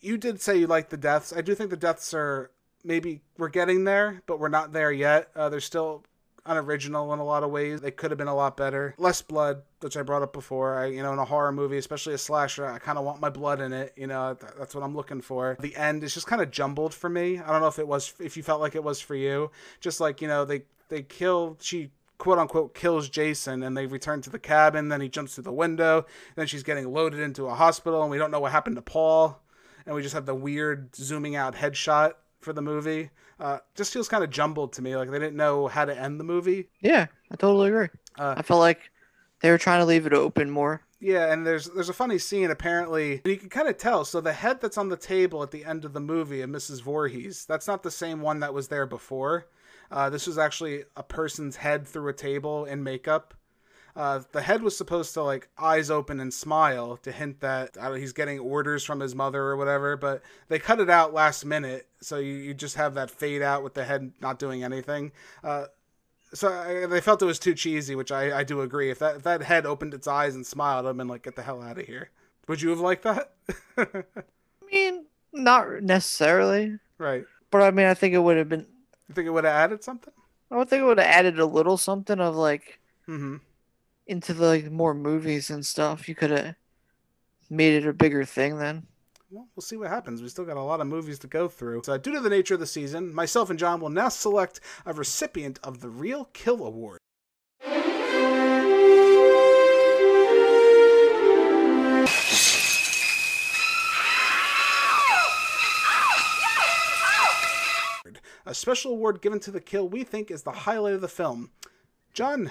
you 0.00 0.16
did 0.16 0.40
say 0.40 0.56
you 0.56 0.66
liked 0.66 0.90
the 0.90 0.96
deaths. 0.96 1.32
I 1.32 1.40
do 1.40 1.54
think 1.54 1.70
the 1.70 1.76
deaths 1.76 2.12
are 2.14 2.50
maybe 2.84 3.20
we're 3.38 3.48
getting 3.48 3.84
there, 3.84 4.22
but 4.26 4.38
we're 4.38 4.48
not 4.48 4.72
there 4.72 4.92
yet. 4.92 5.30
Uh, 5.34 5.48
they're 5.48 5.60
still 5.60 6.04
unoriginal 6.44 7.12
in 7.12 7.18
a 7.18 7.24
lot 7.24 7.42
of 7.42 7.50
ways. 7.50 7.80
They 7.80 7.90
could 7.90 8.10
have 8.10 8.18
been 8.18 8.28
a 8.28 8.34
lot 8.34 8.56
better. 8.56 8.94
Less 8.98 9.22
blood, 9.22 9.62
which 9.80 9.96
I 9.96 10.02
brought 10.02 10.22
up 10.22 10.32
before. 10.32 10.78
I, 10.78 10.86
you 10.86 11.02
know, 11.02 11.12
in 11.12 11.18
a 11.18 11.24
horror 11.24 11.52
movie, 11.52 11.78
especially 11.78 12.14
a 12.14 12.18
slasher, 12.18 12.66
I 12.66 12.78
kind 12.78 12.98
of 12.98 13.04
want 13.04 13.20
my 13.20 13.30
blood 13.30 13.60
in 13.60 13.72
it. 13.72 13.92
You 13.96 14.06
know, 14.06 14.36
th- 14.38 14.52
that's 14.58 14.74
what 14.74 14.82
I'm 14.82 14.96
looking 14.96 15.20
for. 15.20 15.56
The 15.60 15.76
end 15.76 16.02
is 16.04 16.14
just 16.14 16.26
kind 16.26 16.42
of 16.42 16.50
jumbled 16.50 16.94
for 16.94 17.08
me. 17.08 17.38
I 17.38 17.50
don't 17.50 17.60
know 17.60 17.68
if 17.68 17.78
it 17.78 17.88
was, 17.88 18.14
if 18.18 18.36
you 18.36 18.42
felt 18.42 18.60
like 18.60 18.74
it 18.74 18.84
was 18.84 19.00
for 19.00 19.14
you. 19.14 19.50
Just 19.80 20.00
like 20.00 20.20
you 20.20 20.28
know, 20.28 20.44
they 20.44 20.62
they 20.88 21.02
kill 21.02 21.56
she 21.60 21.90
quote 22.18 22.38
unquote 22.38 22.74
kills 22.74 23.08
Jason 23.08 23.62
and 23.62 23.76
they 23.76 23.86
return 23.86 24.20
to 24.22 24.30
the 24.30 24.38
cabin. 24.38 24.88
Then 24.88 25.00
he 25.00 25.08
jumps 25.08 25.34
through 25.34 25.44
the 25.44 25.52
window. 25.52 26.06
Then 26.36 26.46
she's 26.46 26.62
getting 26.62 26.92
loaded 26.92 27.20
into 27.20 27.46
a 27.46 27.54
hospital, 27.54 28.02
and 28.02 28.10
we 28.10 28.18
don't 28.18 28.30
know 28.30 28.40
what 28.40 28.52
happened 28.52 28.76
to 28.76 28.82
Paul. 28.82 29.40
And 29.84 29.94
we 29.96 30.02
just 30.02 30.14
have 30.14 30.26
the 30.26 30.34
weird 30.34 30.94
zooming 30.94 31.34
out 31.34 31.56
headshot 31.56 32.12
for 32.42 32.52
the 32.52 32.62
movie. 32.62 33.10
Uh, 33.40 33.58
just 33.74 33.92
feels 33.92 34.08
kind 34.08 34.22
of 34.22 34.30
jumbled 34.30 34.72
to 34.74 34.82
me. 34.82 34.96
Like 34.96 35.10
they 35.10 35.18
didn't 35.18 35.36
know 35.36 35.68
how 35.68 35.84
to 35.84 35.98
end 35.98 36.20
the 36.20 36.24
movie. 36.24 36.68
Yeah, 36.80 37.06
I 37.30 37.36
totally 37.36 37.68
agree. 37.68 37.88
Uh, 38.18 38.34
I 38.36 38.42
felt 38.42 38.60
like 38.60 38.90
they 39.40 39.50
were 39.50 39.58
trying 39.58 39.80
to 39.80 39.86
leave 39.86 40.06
it 40.06 40.12
open 40.12 40.50
more. 40.50 40.82
Yeah, 41.00 41.32
and 41.32 41.44
there's 41.44 41.66
there's 41.66 41.88
a 41.88 41.94
funny 41.94 42.18
scene 42.18 42.50
apparently. 42.50 43.22
You 43.24 43.36
can 43.36 43.48
kind 43.48 43.68
of 43.68 43.76
tell. 43.76 44.04
So 44.04 44.20
the 44.20 44.32
head 44.32 44.60
that's 44.60 44.78
on 44.78 44.88
the 44.88 44.96
table 44.96 45.42
at 45.42 45.50
the 45.50 45.64
end 45.64 45.84
of 45.84 45.92
the 45.92 46.00
movie 46.00 46.42
of 46.42 46.50
Mrs. 46.50 46.82
Voorhees, 46.82 47.44
that's 47.44 47.66
not 47.66 47.82
the 47.82 47.90
same 47.90 48.20
one 48.20 48.40
that 48.40 48.54
was 48.54 48.68
there 48.68 48.86
before. 48.86 49.48
Uh, 49.90 50.08
this 50.08 50.26
was 50.26 50.38
actually 50.38 50.84
a 50.96 51.02
person's 51.02 51.56
head 51.56 51.86
through 51.86 52.08
a 52.08 52.14
table 52.14 52.64
in 52.64 52.82
makeup. 52.82 53.34
Uh, 53.94 54.20
the 54.32 54.40
head 54.40 54.62
was 54.62 54.76
supposed 54.76 55.12
to 55.12 55.22
like 55.22 55.48
eyes 55.58 55.90
open 55.90 56.18
and 56.18 56.32
smile 56.32 56.96
to 56.96 57.12
hint 57.12 57.40
that 57.40 57.76
know, 57.76 57.92
he's 57.92 58.14
getting 58.14 58.38
orders 58.38 58.84
from 58.84 59.00
his 59.00 59.14
mother 59.14 59.42
or 59.42 59.56
whatever, 59.56 59.98
but 59.98 60.22
they 60.48 60.58
cut 60.58 60.80
it 60.80 60.88
out 60.88 61.12
last 61.12 61.44
minute, 61.44 61.86
so 62.00 62.16
you, 62.16 62.32
you 62.34 62.54
just 62.54 62.76
have 62.76 62.94
that 62.94 63.10
fade 63.10 63.42
out 63.42 63.62
with 63.62 63.74
the 63.74 63.84
head 63.84 64.12
not 64.20 64.38
doing 64.38 64.64
anything. 64.64 65.12
Uh, 65.44 65.66
so 66.32 66.48
I, 66.48 66.86
they 66.86 67.02
felt 67.02 67.20
it 67.20 67.26
was 67.26 67.38
too 67.38 67.54
cheesy, 67.54 67.94
which 67.94 68.10
I, 68.10 68.38
I 68.38 68.44
do 68.44 68.62
agree. 68.62 68.90
If 68.90 68.98
that 69.00 69.16
if 69.16 69.22
that 69.24 69.42
head 69.42 69.66
opened 69.66 69.92
its 69.92 70.08
eyes 70.08 70.34
and 70.34 70.46
smiled, 70.46 70.86
I'd 70.86 70.96
been 70.96 71.08
like, 71.08 71.24
get 71.24 71.36
the 71.36 71.42
hell 71.42 71.62
out 71.62 71.78
of 71.78 71.86
here. 71.86 72.08
Would 72.48 72.62
you 72.62 72.70
have 72.70 72.80
liked 72.80 73.02
that? 73.02 73.32
I 73.76 74.04
mean, 74.72 75.04
not 75.34 75.82
necessarily. 75.82 76.78
Right. 76.96 77.24
But 77.50 77.62
I 77.62 77.70
mean, 77.70 77.86
I 77.86 77.94
think 77.94 78.14
it 78.14 78.20
would 78.20 78.38
have 78.38 78.48
been. 78.48 78.66
You 79.08 79.14
think 79.14 79.26
it 79.26 79.30
would 79.32 79.44
have 79.44 79.52
added 79.52 79.84
something? 79.84 80.14
I 80.50 80.56
would 80.56 80.70
think 80.70 80.80
it 80.80 80.86
would 80.86 80.98
have 80.98 81.06
added 81.06 81.38
a 81.38 81.44
little 81.44 81.76
something 81.76 82.18
of 82.18 82.34
like. 82.36 82.80
Mm-hmm 83.06 83.36
into 84.12 84.34
the 84.34 84.46
like, 84.46 84.70
more 84.70 84.94
movies 84.94 85.50
and 85.50 85.66
stuff, 85.66 86.08
you 86.08 86.14
could 86.14 86.30
have 86.30 86.54
made 87.50 87.82
it 87.82 87.88
a 87.88 87.92
bigger 87.92 88.24
thing 88.24 88.58
then. 88.58 88.86
Well, 89.30 89.48
we'll 89.56 89.62
see 89.62 89.78
what 89.78 89.88
happens. 89.88 90.20
We 90.20 90.28
still 90.28 90.44
got 90.44 90.58
a 90.58 90.62
lot 90.62 90.80
of 90.80 90.86
movies 90.86 91.18
to 91.20 91.26
go 91.26 91.48
through. 91.48 91.82
So, 91.84 91.96
due 91.96 92.12
to 92.12 92.20
the 92.20 92.28
nature 92.28 92.54
of 92.54 92.60
the 92.60 92.66
season, 92.66 93.14
myself 93.14 93.48
and 93.48 93.58
John 93.58 93.80
will 93.80 93.88
now 93.88 94.10
select 94.10 94.60
a 94.84 94.92
recipient 94.92 95.58
of 95.64 95.80
the 95.80 95.88
Reel 95.88 96.26
Kill 96.34 96.64
Award. 96.64 96.98
A 108.44 108.54
special 108.54 108.92
award 108.92 109.22
given 109.22 109.40
to 109.40 109.50
the 109.50 109.60
kill 109.60 109.88
we 109.88 110.04
think 110.04 110.30
is 110.30 110.42
the 110.42 110.50
highlight 110.50 110.94
of 110.94 111.00
the 111.00 111.08
film. 111.08 111.52
John, 112.12 112.50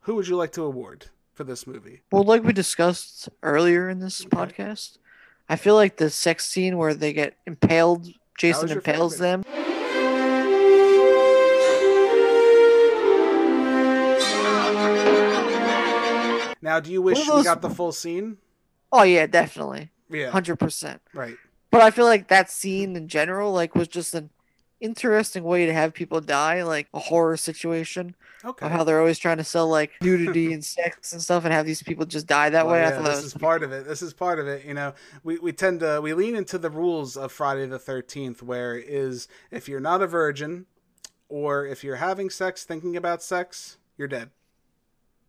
who 0.00 0.14
would 0.14 0.28
you 0.28 0.36
like 0.36 0.52
to 0.52 0.62
award 0.62 1.06
for 1.34 1.44
this 1.44 1.66
movie? 1.66 2.02
Well, 2.10 2.24
like 2.24 2.42
we 2.42 2.52
discussed 2.52 3.28
earlier 3.42 3.88
in 3.88 4.00
this 4.00 4.24
okay. 4.24 4.36
podcast, 4.36 4.98
I 5.48 5.56
feel 5.56 5.74
like 5.74 5.96
the 5.96 6.10
sex 6.10 6.46
scene 6.46 6.76
where 6.76 6.94
they 6.94 7.12
get 7.12 7.36
impaled, 7.46 8.08
Jason 8.38 8.70
impales 8.70 9.18
favorite? 9.18 9.44
them. 9.44 9.68
Now, 16.60 16.80
do 16.80 16.92
you 16.92 17.00
wish 17.00 17.26
those... 17.26 17.38
we 17.38 17.44
got 17.44 17.62
the 17.62 17.70
full 17.70 17.92
scene? 17.92 18.38
Oh 18.92 19.02
yeah, 19.02 19.26
definitely. 19.26 19.90
Yeah, 20.10 20.30
hundred 20.30 20.56
percent. 20.56 21.00
Right. 21.14 21.36
But 21.70 21.82
I 21.82 21.90
feel 21.90 22.06
like 22.06 22.28
that 22.28 22.50
scene 22.50 22.96
in 22.96 23.08
general, 23.08 23.52
like, 23.52 23.74
was 23.74 23.88
just 23.88 24.14
an 24.14 24.30
interesting 24.80 25.44
way 25.44 25.66
to 25.66 25.72
have 25.72 25.92
people 25.92 26.20
die, 26.20 26.62
like 26.62 26.88
a 26.94 26.98
horror 26.98 27.36
situation. 27.36 28.14
Okay. 28.44 28.66
Of 28.66 28.72
how 28.72 28.84
they're 28.84 29.00
always 29.00 29.18
trying 29.18 29.38
to 29.38 29.44
sell 29.44 29.68
like 29.68 29.90
nudity 30.02 30.52
and 30.52 30.64
sex 30.64 31.12
and 31.12 31.20
stuff, 31.20 31.44
and 31.44 31.52
have 31.52 31.66
these 31.66 31.82
people 31.82 32.06
just 32.06 32.26
die 32.26 32.50
that 32.50 32.66
well, 32.66 32.74
way. 32.74 32.82
Yeah, 32.82 32.88
I 32.88 32.92
thought 32.92 33.04
this 33.04 33.24
is 33.24 33.34
part 33.34 33.62
of 33.62 33.72
it. 33.72 33.86
This 33.86 34.00
is 34.00 34.12
part 34.12 34.38
of 34.38 34.46
it. 34.46 34.64
You 34.64 34.74
know, 34.74 34.94
we, 35.24 35.38
we 35.38 35.52
tend 35.52 35.80
to 35.80 36.00
we 36.00 36.14
lean 36.14 36.36
into 36.36 36.56
the 36.56 36.70
rules 36.70 37.16
of 37.16 37.32
Friday 37.32 37.66
the 37.66 37.78
Thirteenth, 37.78 38.42
where 38.42 38.76
is 38.76 39.26
if 39.50 39.68
you're 39.68 39.80
not 39.80 40.02
a 40.02 40.06
virgin, 40.06 40.66
or 41.28 41.66
if 41.66 41.82
you're 41.82 41.96
having 41.96 42.30
sex 42.30 42.64
thinking 42.64 42.96
about 42.96 43.22
sex, 43.22 43.78
you're 43.96 44.08
dead. 44.08 44.30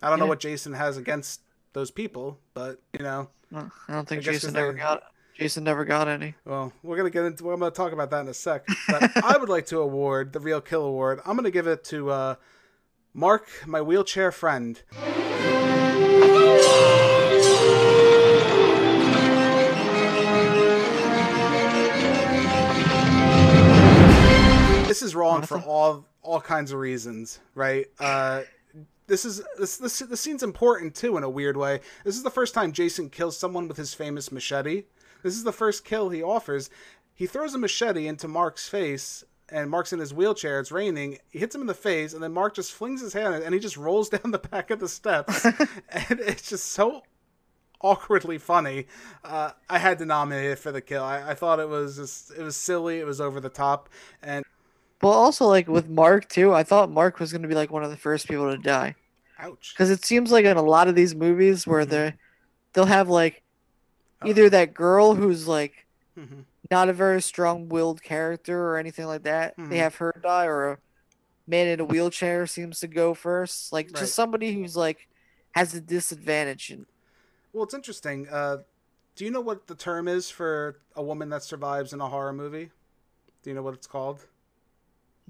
I 0.01 0.09
don't 0.09 0.19
yeah. 0.19 0.25
know 0.25 0.29
what 0.29 0.39
Jason 0.39 0.73
has 0.73 0.97
against 0.97 1.41
those 1.73 1.91
people, 1.91 2.39
but 2.53 2.79
you 2.93 3.03
know, 3.03 3.29
I 3.53 3.69
don't 3.89 4.07
think 4.07 4.21
I 4.21 4.31
Jason 4.31 4.55
ever 4.55 4.73
got 4.73 4.97
it. 4.97 5.03
Jason 5.39 5.63
never 5.63 5.85
got 5.85 6.09
any. 6.09 6.35
Well, 6.43 6.73
we're 6.83 6.97
gonna 6.97 7.09
get 7.09 7.23
into. 7.23 7.49
I'm 7.49 7.59
gonna 7.59 7.71
talk 7.71 7.93
about 7.93 8.09
that 8.11 8.21
in 8.21 8.27
a 8.27 8.33
sec. 8.33 8.67
But 8.89 9.23
I 9.23 9.37
would 9.37 9.47
like 9.47 9.65
to 9.67 9.79
award 9.79 10.33
the 10.33 10.39
Reel 10.41 10.59
Kill 10.59 10.83
Award. 10.83 11.21
I'm 11.25 11.37
gonna 11.37 11.49
give 11.49 11.65
it 11.65 11.85
to 11.85 12.09
uh, 12.09 12.35
Mark, 13.13 13.47
my 13.65 13.81
wheelchair 13.81 14.33
friend. 14.33 14.81
This 24.87 25.01
is 25.01 25.15
wrong 25.15 25.43
for 25.43 25.59
all 25.59 26.05
all 26.21 26.41
kinds 26.41 26.73
of 26.73 26.79
reasons, 26.79 27.39
right? 27.55 27.85
Uh, 27.97 28.41
this 29.09 29.25
is 29.25 29.41
this, 29.57 29.77
this 29.77 29.99
the 29.99 30.15
scene's 30.15 30.43
important 30.43 30.95
too 30.95 31.17
in 31.17 31.23
a 31.23 31.29
weird 31.29 31.57
way. 31.57 31.81
This 32.05 32.15
is 32.15 32.23
the 32.23 32.29
first 32.29 32.53
time 32.53 32.71
Jason 32.71 33.09
kills 33.09 33.37
someone 33.37 33.67
with 33.67 33.77
his 33.77 33.93
famous 33.93 34.31
machete. 34.31 34.83
This 35.23 35.33
is 35.33 35.43
the 35.43 35.51
first 35.51 35.83
kill 35.83 36.09
he 36.09 36.23
offers. 36.23 36.69
He 37.13 37.27
throws 37.27 37.53
a 37.53 37.57
machete 37.57 38.07
into 38.07 38.29
Mark's 38.29 38.69
face, 38.69 39.25
and 39.49 39.69
Mark's 39.69 39.91
in 39.91 39.99
his 39.99 40.13
wheelchair. 40.13 40.59
It's 40.59 40.71
raining. 40.71 41.17
He 41.29 41.39
hits 41.39 41.53
him 41.53 41.61
in 41.61 41.67
the 41.67 41.73
face, 41.73 42.13
and 42.13 42.23
then 42.23 42.31
Mark 42.31 42.55
just 42.55 42.71
flings 42.71 43.01
his 43.01 43.13
hand 43.13 43.43
and 43.43 43.53
he 43.53 43.59
just 43.59 43.75
rolls 43.75 44.09
down 44.09 44.31
the 44.31 44.39
back 44.39 44.71
of 44.71 44.79
the 44.79 44.87
steps. 44.87 45.43
and 45.45 46.19
it's 46.19 46.49
just 46.49 46.71
so 46.71 47.03
awkwardly 47.81 48.37
funny. 48.37 48.85
Uh, 49.23 49.51
I 49.69 49.79
had 49.79 49.99
to 49.99 50.05
nominate 50.05 50.51
it 50.51 50.59
for 50.59 50.71
the 50.71 50.81
kill. 50.81 51.03
I, 51.03 51.31
I 51.31 51.33
thought 51.33 51.59
it 51.59 51.69
was 51.69 51.97
just 51.97 52.31
it 52.31 52.41
was 52.41 52.55
silly. 52.55 52.99
It 52.99 53.05
was 53.05 53.19
over 53.21 53.39
the 53.39 53.49
top, 53.49 53.89
and 54.21 54.45
well, 55.01 55.13
also 55.13 55.45
like 55.45 55.67
with 55.67 55.87
Mark 55.89 56.27
too. 56.29 56.53
I 56.53 56.63
thought 56.63 56.91
Mark 56.91 57.19
was 57.19 57.31
going 57.31 57.41
to 57.43 57.47
be 57.47 57.55
like 57.55 57.71
one 57.71 57.83
of 57.83 57.89
the 57.91 57.97
first 57.97 58.27
people 58.27 58.49
to 58.51 58.57
die. 58.57 58.95
ouch. 59.41 59.73
Because 59.73 59.89
it 59.89 60.03
seems 60.03 60.31
like 60.33 60.43
in 60.43 60.57
a 60.57 60.61
lot 60.61 60.89
of 60.89 60.95
these 60.95 61.15
movies 61.15 61.65
where 61.65 61.85
Mhm. 61.85 61.89
they 61.89 62.13
they'll 62.73 62.85
have 62.85 63.07
like 63.09 63.41
either 64.25 64.43
Uh-oh. 64.43 64.49
that 64.49 64.73
girl 64.73 65.15
who's 65.15 65.47
like 65.47 65.85
Mhm. 66.17 66.43
not 66.69 66.89
a 66.89 66.93
very 66.93 67.21
strong-willed 67.21 68.03
character 68.03 68.61
or 68.67 68.77
anything 68.77 69.05
like 69.05 69.23
that. 69.23 69.55
Mhm. 69.57 69.69
They 69.69 69.77
have 69.77 69.95
her 69.95 70.13
die, 70.21 70.45
or 70.45 70.71
a 70.71 70.77
man 71.47 71.67
in 71.67 71.79
a 71.79 71.85
wheelchair 71.85 72.45
seems 72.47 72.81
to 72.81 72.87
go 72.87 73.13
first. 73.13 73.71
Like 73.71 73.87
Right. 73.87 73.95
just 74.01 74.13
somebody 74.13 74.51
who's 74.53 74.75
like 74.75 75.07
has 75.55 75.73
a 75.73 75.79
disadvantage. 75.79 76.69
And 76.71 76.85
Well, 77.53 77.63
it's 77.63 77.73
interesting. 77.73 78.27
Uh, 78.29 78.57
do 79.15 79.23
you 79.23 79.31
know 79.31 79.41
what 79.41 79.67
the 79.67 79.75
term 79.75 80.09
is 80.09 80.29
for 80.29 80.81
a 80.95 81.01
woman 81.01 81.29
that 81.29 81.43
survives 81.43 81.93
in 81.93 82.01
a 82.01 82.09
horror 82.09 82.33
movie? 82.33 82.71
Do 83.41 83.49
you 83.49 83.53
know 83.55 83.63
what 83.63 83.73
it's 83.73 83.87
called? 83.87 84.27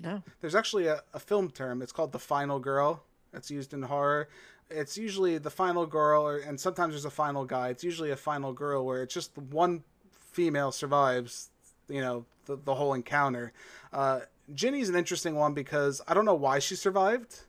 No, 0.01 0.23
There's 0.41 0.55
actually 0.55 0.87
a, 0.87 1.01
a 1.13 1.19
film 1.19 1.51
term. 1.51 1.81
It's 1.81 1.91
called 1.91 2.11
the 2.11 2.19
final 2.19 2.59
girl. 2.59 3.03
It's 3.33 3.51
used 3.51 3.73
in 3.73 3.83
horror. 3.83 4.29
It's 4.69 4.97
usually 4.97 5.37
the 5.37 5.49
final 5.49 5.85
girl, 5.85 6.27
or, 6.27 6.37
and 6.37 6.59
sometimes 6.59 6.93
there's 6.93 7.05
a 7.05 7.09
final 7.09 7.45
guy. 7.45 7.69
It's 7.69 7.83
usually 7.83 8.11
a 8.11 8.15
final 8.15 8.53
girl 8.53 8.85
where 8.85 9.01
it's 9.03 9.13
just 9.13 9.37
one 9.37 9.83
female 10.31 10.71
survives, 10.71 11.49
you 11.87 12.01
know, 12.01 12.25
the, 12.45 12.57
the 12.63 12.75
whole 12.75 12.93
encounter. 12.93 13.51
Uh, 13.91 14.21
Ginny's 14.53 14.89
an 14.89 14.95
interesting 14.95 15.35
one 15.35 15.53
because 15.53 16.01
I 16.07 16.13
don't 16.13 16.25
know 16.25 16.35
why 16.35 16.59
she 16.59 16.75
survived. 16.75 17.41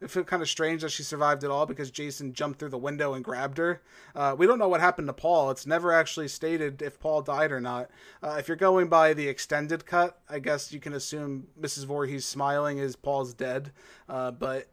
It 0.00 0.10
felt 0.10 0.26
kind 0.26 0.40
of 0.40 0.48
strange 0.48 0.80
that 0.80 0.90
she 0.90 1.02
survived 1.02 1.44
at 1.44 1.50
all 1.50 1.66
because 1.66 1.90
Jason 1.90 2.32
jumped 2.32 2.58
through 2.58 2.70
the 2.70 2.78
window 2.78 3.12
and 3.12 3.22
grabbed 3.22 3.58
her. 3.58 3.82
Uh, 4.14 4.34
we 4.36 4.46
don't 4.46 4.58
know 4.58 4.68
what 4.68 4.80
happened 4.80 5.08
to 5.08 5.12
Paul. 5.12 5.50
It's 5.50 5.66
never 5.66 5.92
actually 5.92 6.28
stated 6.28 6.80
if 6.80 6.98
Paul 6.98 7.20
died 7.20 7.52
or 7.52 7.60
not. 7.60 7.90
Uh, 8.22 8.36
if 8.38 8.48
you're 8.48 8.56
going 8.56 8.88
by 8.88 9.12
the 9.12 9.28
extended 9.28 9.84
cut, 9.84 10.18
I 10.28 10.38
guess 10.38 10.72
you 10.72 10.80
can 10.80 10.94
assume 10.94 11.48
Mrs. 11.60 11.84
Voorhees 11.84 12.24
smiling 12.24 12.78
is 12.78 12.96
Paul's 12.96 13.34
dead. 13.34 13.72
Uh, 14.08 14.30
but 14.30 14.68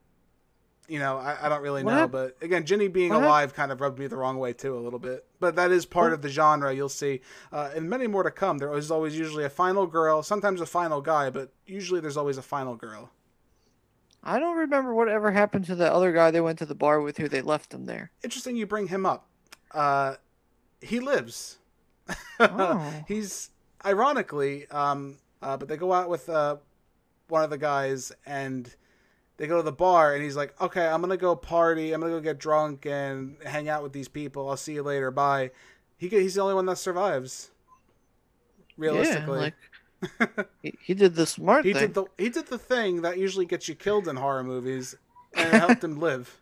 you 0.87 0.99
know, 0.99 1.17
I, 1.17 1.37
I 1.47 1.49
don't 1.49 1.61
really 1.61 1.83
know. 1.83 2.07
but 2.07 2.37
again, 2.41 2.65
Ginny 2.65 2.87
being 2.87 3.09
what 3.09 3.21
alive 3.23 3.53
kind 3.53 3.73
of 3.73 3.81
rubbed 3.81 3.99
me 3.99 4.07
the 4.07 4.15
wrong 4.15 4.39
way 4.39 4.53
too 4.53 4.77
a 4.77 4.79
little 4.79 4.99
bit. 4.99 5.25
But 5.41 5.57
that 5.57 5.71
is 5.71 5.85
part 5.85 6.11
What- 6.11 6.13
of 6.13 6.21
the 6.21 6.29
genre. 6.29 6.73
You'll 6.73 6.87
see, 6.87 7.19
uh, 7.51 7.71
and 7.75 7.89
many 7.89 8.07
more 8.07 8.23
to 8.23 8.31
come. 8.31 8.59
There 8.59 8.73
is 8.73 8.89
always 8.89 9.19
usually 9.19 9.43
a 9.43 9.49
final 9.49 9.85
girl, 9.87 10.23
sometimes 10.23 10.61
a 10.61 10.65
final 10.65 11.01
guy, 11.01 11.29
but 11.29 11.51
usually 11.65 11.99
there's 11.99 12.15
always 12.15 12.37
a 12.37 12.41
final 12.41 12.75
girl. 12.77 13.09
I 14.27 14.39
don't 14.39 14.57
remember 14.57 14.93
whatever 14.93 15.31
happened 15.31 15.65
to 15.65 15.75
the 15.75 15.91
other 15.91 16.11
guy 16.11 16.31
they 16.31 16.41
went 16.41 16.59
to 16.59 16.65
the 16.65 16.75
bar 16.75 16.99
with 16.99 17.17
who 17.17 17.29
they 17.29 17.41
left 17.41 17.73
him 17.73 17.85
there. 17.85 18.11
Interesting, 18.23 18.57
you 18.57 18.67
bring 18.67 18.87
him 18.87 19.05
up. 19.05 19.25
Uh, 19.71 20.15
he 20.81 20.99
lives. 20.99 21.57
Oh. 22.39 22.93
He's 23.07 23.49
ironically, 23.83 24.67
um, 24.69 25.17
uh, 25.41 25.57
but 25.57 25.67
they 25.67 25.75
go 25.75 25.91
out 25.91 26.07
with 26.07 26.29
uh, 26.29 26.57
one 27.29 27.43
of 27.43 27.49
the 27.49 27.57
guys 27.57 28.11
and 28.27 28.75
they 29.37 29.47
go 29.47 29.57
to 29.57 29.63
the 29.63 29.71
bar 29.71 30.13
and 30.13 30.23
he's 30.23 30.35
like, 30.35 30.59
"Okay, 30.61 30.85
I'm 30.85 31.01
gonna 31.01 31.17
go 31.17 31.35
party. 31.35 31.93
I'm 31.93 32.01
gonna 32.01 32.13
go 32.13 32.19
get 32.19 32.37
drunk 32.37 32.85
and 32.85 33.37
hang 33.43 33.69
out 33.69 33.81
with 33.81 33.93
these 33.93 34.07
people. 34.07 34.49
I'll 34.49 34.55
see 34.55 34.73
you 34.75 34.83
later. 34.83 35.09
Bye." 35.09 35.49
He 35.97 36.09
he's 36.09 36.35
the 36.35 36.41
only 36.41 36.53
one 36.53 36.67
that 36.67 36.77
survives. 36.77 37.49
Realistically, 38.77 39.37
Yeah, 39.37 39.43
like 39.45 39.55
he, 40.62 40.73
he 40.79 40.93
did 40.93 41.15
the 41.15 41.25
smart 41.25 41.65
he 41.65 41.73
thing. 41.73 41.81
did 41.81 41.93
the 41.93 42.05
he 42.17 42.29
did 42.29 42.47
the 42.47 42.57
thing 42.57 43.01
that 43.01 43.17
usually 43.17 43.45
gets 43.45 43.67
you 43.67 43.75
killed 43.75 44.07
in 44.07 44.15
horror 44.15 44.43
movies, 44.43 44.95
and 45.36 45.53
it 45.53 45.60
helped 45.60 45.83
him 45.83 45.99
live. 45.99 46.38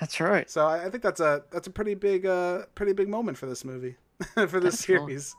That's 0.00 0.20
right. 0.20 0.50
So 0.50 0.66
I, 0.66 0.86
I 0.86 0.90
think 0.90 1.02
that's 1.02 1.20
a 1.20 1.44
that's 1.50 1.66
a 1.66 1.70
pretty 1.70 1.94
big 1.94 2.26
uh 2.26 2.66
pretty 2.74 2.92
big 2.92 3.08
moment 3.08 3.38
for 3.38 3.46
this 3.46 3.64
movie, 3.64 3.96
for 4.34 4.60
this 4.60 4.78
Definitely. 4.80 5.12
series. 5.14 5.36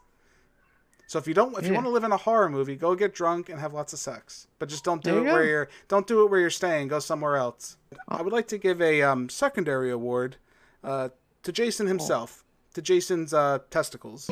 So 1.07 1.17
if 1.17 1.27
you 1.27 1.33
don't 1.33 1.57
if 1.57 1.65
you 1.65 1.73
want 1.73 1.87
to 1.87 1.91
live 1.91 2.03
in 2.03 2.11
a 2.11 2.17
horror 2.17 2.49
movie, 2.49 2.75
go 2.75 2.93
get 2.95 3.13
drunk 3.15 3.49
and 3.49 3.59
have 3.59 3.73
lots 3.73 3.93
of 3.93 3.99
sex, 3.99 4.47
but 4.59 4.69
just 4.69 4.83
don't 4.83 5.03
do 5.03 5.11
There 5.11 5.19
it 5.21 5.23
you 5.25 5.31
where 5.33 5.43
you're 5.45 5.69
don't 5.87 6.05
do 6.05 6.23
it 6.23 6.29
where 6.29 6.39
you're 6.39 6.49
staying. 6.51 6.87
Go 6.87 6.99
somewhere 6.99 7.35
else. 7.35 7.77
I 8.07 8.21
would 8.21 8.31
like 8.31 8.47
to 8.49 8.57
give 8.59 8.79
a 8.81 9.01
um, 9.01 9.27
secondary 9.27 9.89
award 9.89 10.37
uh, 10.83 11.09
to 11.43 11.51
Jason 11.51 11.87
himself, 11.87 12.43
to 12.75 12.81
Jason's 12.83 13.33
uh, 13.33 13.59
testicles. 13.71 14.29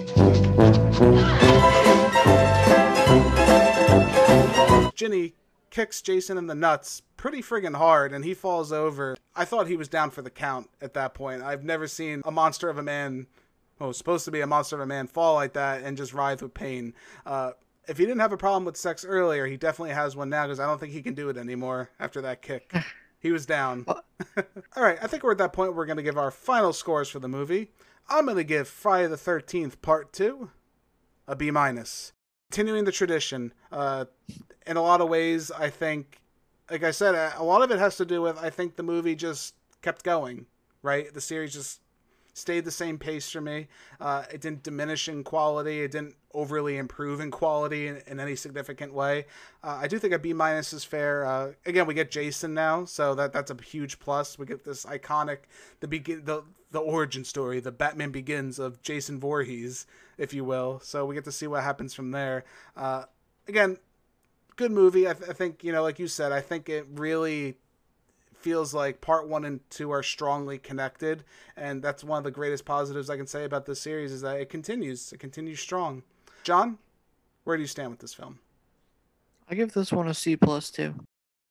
Ginny 4.96 5.36
kicks 5.70 6.02
Jason 6.02 6.38
in 6.38 6.48
the 6.48 6.56
nuts 6.56 7.02
pretty 7.17 7.41
friggin' 7.41 7.76
hard 7.76 8.12
and 8.12 8.26
he 8.26 8.34
falls 8.34 8.72
over. 8.72 9.15
I 9.36 9.46
thought 9.46 9.67
he 9.67 9.78
was 9.78 9.88
down 9.88 10.10
for 10.10 10.22
the 10.22 10.30
count 10.30 10.70
at 10.82 10.93
that 10.96 11.13
point. 11.13 11.43
I've 11.43 11.63
never 11.63 11.88
seen 11.88 12.22
a 12.26 12.32
monster 12.32 12.70
of 12.70 12.78
a 12.78 12.84
man, 12.84 13.28
well, 13.80 13.93
supposed 13.93 14.26
to 14.26 14.32
be 14.32 14.41
a 14.41 14.48
monster 14.48 14.76
of 14.76 14.82
a 14.82 14.86
man, 14.86 15.08
fall 15.08 15.36
like 15.36 15.54
that 15.54 15.84
and 15.84 15.96
just 15.96 16.13
writhe 16.13 16.41
with 16.41 16.54
pain. 16.54 16.93
Uh, 17.26 17.52
if 17.88 17.98
he 17.98 18.06
didn't 18.06 18.20
have 18.22 18.34
a 18.34 18.38
problem 18.38 18.65
with 18.65 18.76
sex 18.76 19.06
earlier, 19.06 19.46
he 19.46 19.56
definitely 19.56 19.93
has 19.93 20.15
one 20.15 20.30
now 20.30 20.46
because 20.46 20.60
I 20.60 20.65
don't 20.65 20.80
think 20.80 20.93
he 20.93 21.02
can 21.02 21.13
do 21.13 21.30
it 21.30 21.38
anymore 21.38 21.91
after 22.00 22.22
that 22.22 22.41
kick. 22.41 22.74
He 23.20 23.32
was 23.32 23.48
down. 23.48 23.84
All 23.88 24.84
right, 24.84 25.00
I 25.02 25.08
think 25.08 25.24
we're 25.24 25.32
at 25.32 25.39
that 25.39 25.52
point 25.52 25.72
where 25.72 25.78
we're 25.78 25.86
going 25.88 25.98
to 25.98 26.04
give 26.04 26.20
our 26.20 26.30
final 26.30 26.72
scores 26.72 27.10
for 27.10 27.17
the 27.17 27.28
movie. 27.28 27.72
I'm 28.08 28.26
going 28.26 28.38
to 28.38 28.43
give 28.43 28.67
Friday 28.67 29.08
the 29.08 29.15
13th 29.15 29.82
Part 29.82 30.13
2 30.13 30.52
a 31.28 31.36
B 31.36 31.50
minus. 31.50 32.13
Continuing 32.50 32.86
the 32.86 32.92
tradition, 32.92 33.54
uh, 33.72 34.06
in 34.66 34.78
a 34.78 34.82
lot 34.82 35.02
of 35.02 35.10
ways, 35.10 35.52
I 35.52 35.70
think, 35.70 36.22
like 36.72 36.84
I 36.84 36.92
said, 36.92 37.14
a 37.38 37.44
lot 37.44 37.62
of 37.62 37.72
it 37.72 37.80
has 37.80 37.98
to 37.98 38.06
do 38.06 38.22
with 38.22 38.38
I 38.38 38.50
think 38.50 38.76
the 38.76 38.84
movie 38.84 39.16
just 39.16 39.56
kept 39.82 40.04
going, 40.04 40.46
right? 40.82 41.14
The 41.14 41.22
series 41.22 41.54
just 41.54 41.82
stayed 42.38 42.65
the 42.65 42.71
same 42.71 42.97
pace 42.97 43.30
for 43.30 43.41
me. 43.41 43.67
Uh, 44.00 44.23
it 44.32 44.41
didn't 44.41 44.63
diminish 44.63 45.08
in 45.10 45.23
quality. 45.23 45.82
It 45.82 45.91
didn't 45.91 46.15
overly 46.34 46.78
improve 46.78 47.19
in 47.19 47.32
quality 47.32 47.88
in, 47.88 48.02
in 48.06 48.19
any 48.19 48.36
significant 48.36 48.93
way. 48.93 49.26
Uh, 49.63 49.80
I 49.82 49.88
do 49.88 49.97
think 49.97 50.13
a 50.13 50.19
B 50.19 50.34
minus 50.34 50.71
is 50.71 50.84
fair. 50.84 51.26
Uh, 51.26 51.54
again, 51.65 51.88
we 51.88 51.93
get 51.93 52.12
Jason 52.12 52.54
now, 52.54 52.86
so 52.86 53.15
that 53.15 53.34
that's 53.34 53.52
a 53.52 53.58
huge 53.62 54.00
plus. 54.00 54.38
We 54.38 54.45
get 54.45 54.63
this 54.63 54.86
iconic 54.86 55.39
the 55.80 55.88
begin 55.88 56.26
the 56.26 56.43
the 56.71 56.80
origin 56.80 57.23
story, 57.23 57.60
the 57.60 57.71
Batman 57.71 58.12
Begins 58.12 58.60
of 58.60 58.82
Jason 58.82 59.19
Voorhees, 59.19 59.88
if 60.17 60.34
you 60.34 60.43
will. 60.43 60.80
So 60.84 61.06
we 61.06 61.15
get 61.15 61.23
to 61.23 61.32
see 61.32 61.47
what 61.47 61.63
happens 61.63 61.93
from 61.93 62.12
there. 62.12 62.43
Uh, 62.76 63.06
again, 63.47 63.78
good 64.58 64.71
movie. 64.71 65.08
I, 65.08 65.13
th- 65.13 65.30
I 65.30 65.34
think 65.34 65.63
you 65.63 65.71
know, 65.71 65.82
like 65.82 65.97
you 65.97 66.08
said, 66.08 66.32
I 66.32 66.41
think 66.41 66.69
it 66.69 66.86
really 66.93 67.56
feels 68.39 68.73
like 68.73 69.02
part 69.02 69.28
one 69.28 69.43
and 69.45 69.60
two 69.69 69.91
are 69.91 70.04
strongly 70.04 70.58
connected, 70.58 71.23
and 71.56 71.82
that's 71.82 72.04
one 72.04 72.19
of 72.19 72.23
the 72.23 72.32
greatest 72.32 72.65
positives 72.65 73.10
I 73.10 73.17
can 73.17 73.28
say 73.28 73.43
about 73.43 73.65
this 73.65 73.82
series 73.82 74.12
is 74.12 74.21
that 74.21 74.39
it 74.39 74.50
continues. 74.50 75.12
It 75.12 75.19
continues 75.19 75.60
strong. 75.60 76.04
John, 76.43 76.78
where 77.43 77.58
do 77.58 77.62
you 77.62 77.67
stand 77.67 77.91
with 77.91 78.00
this 78.00 78.13
film? 78.13 78.39
I 79.50 79.56
give 79.56 79.73
this 79.73 79.91
one 79.91 80.08
a 80.08 80.13
C 80.13 80.36
plus 80.36 80.69
too. 80.69 80.93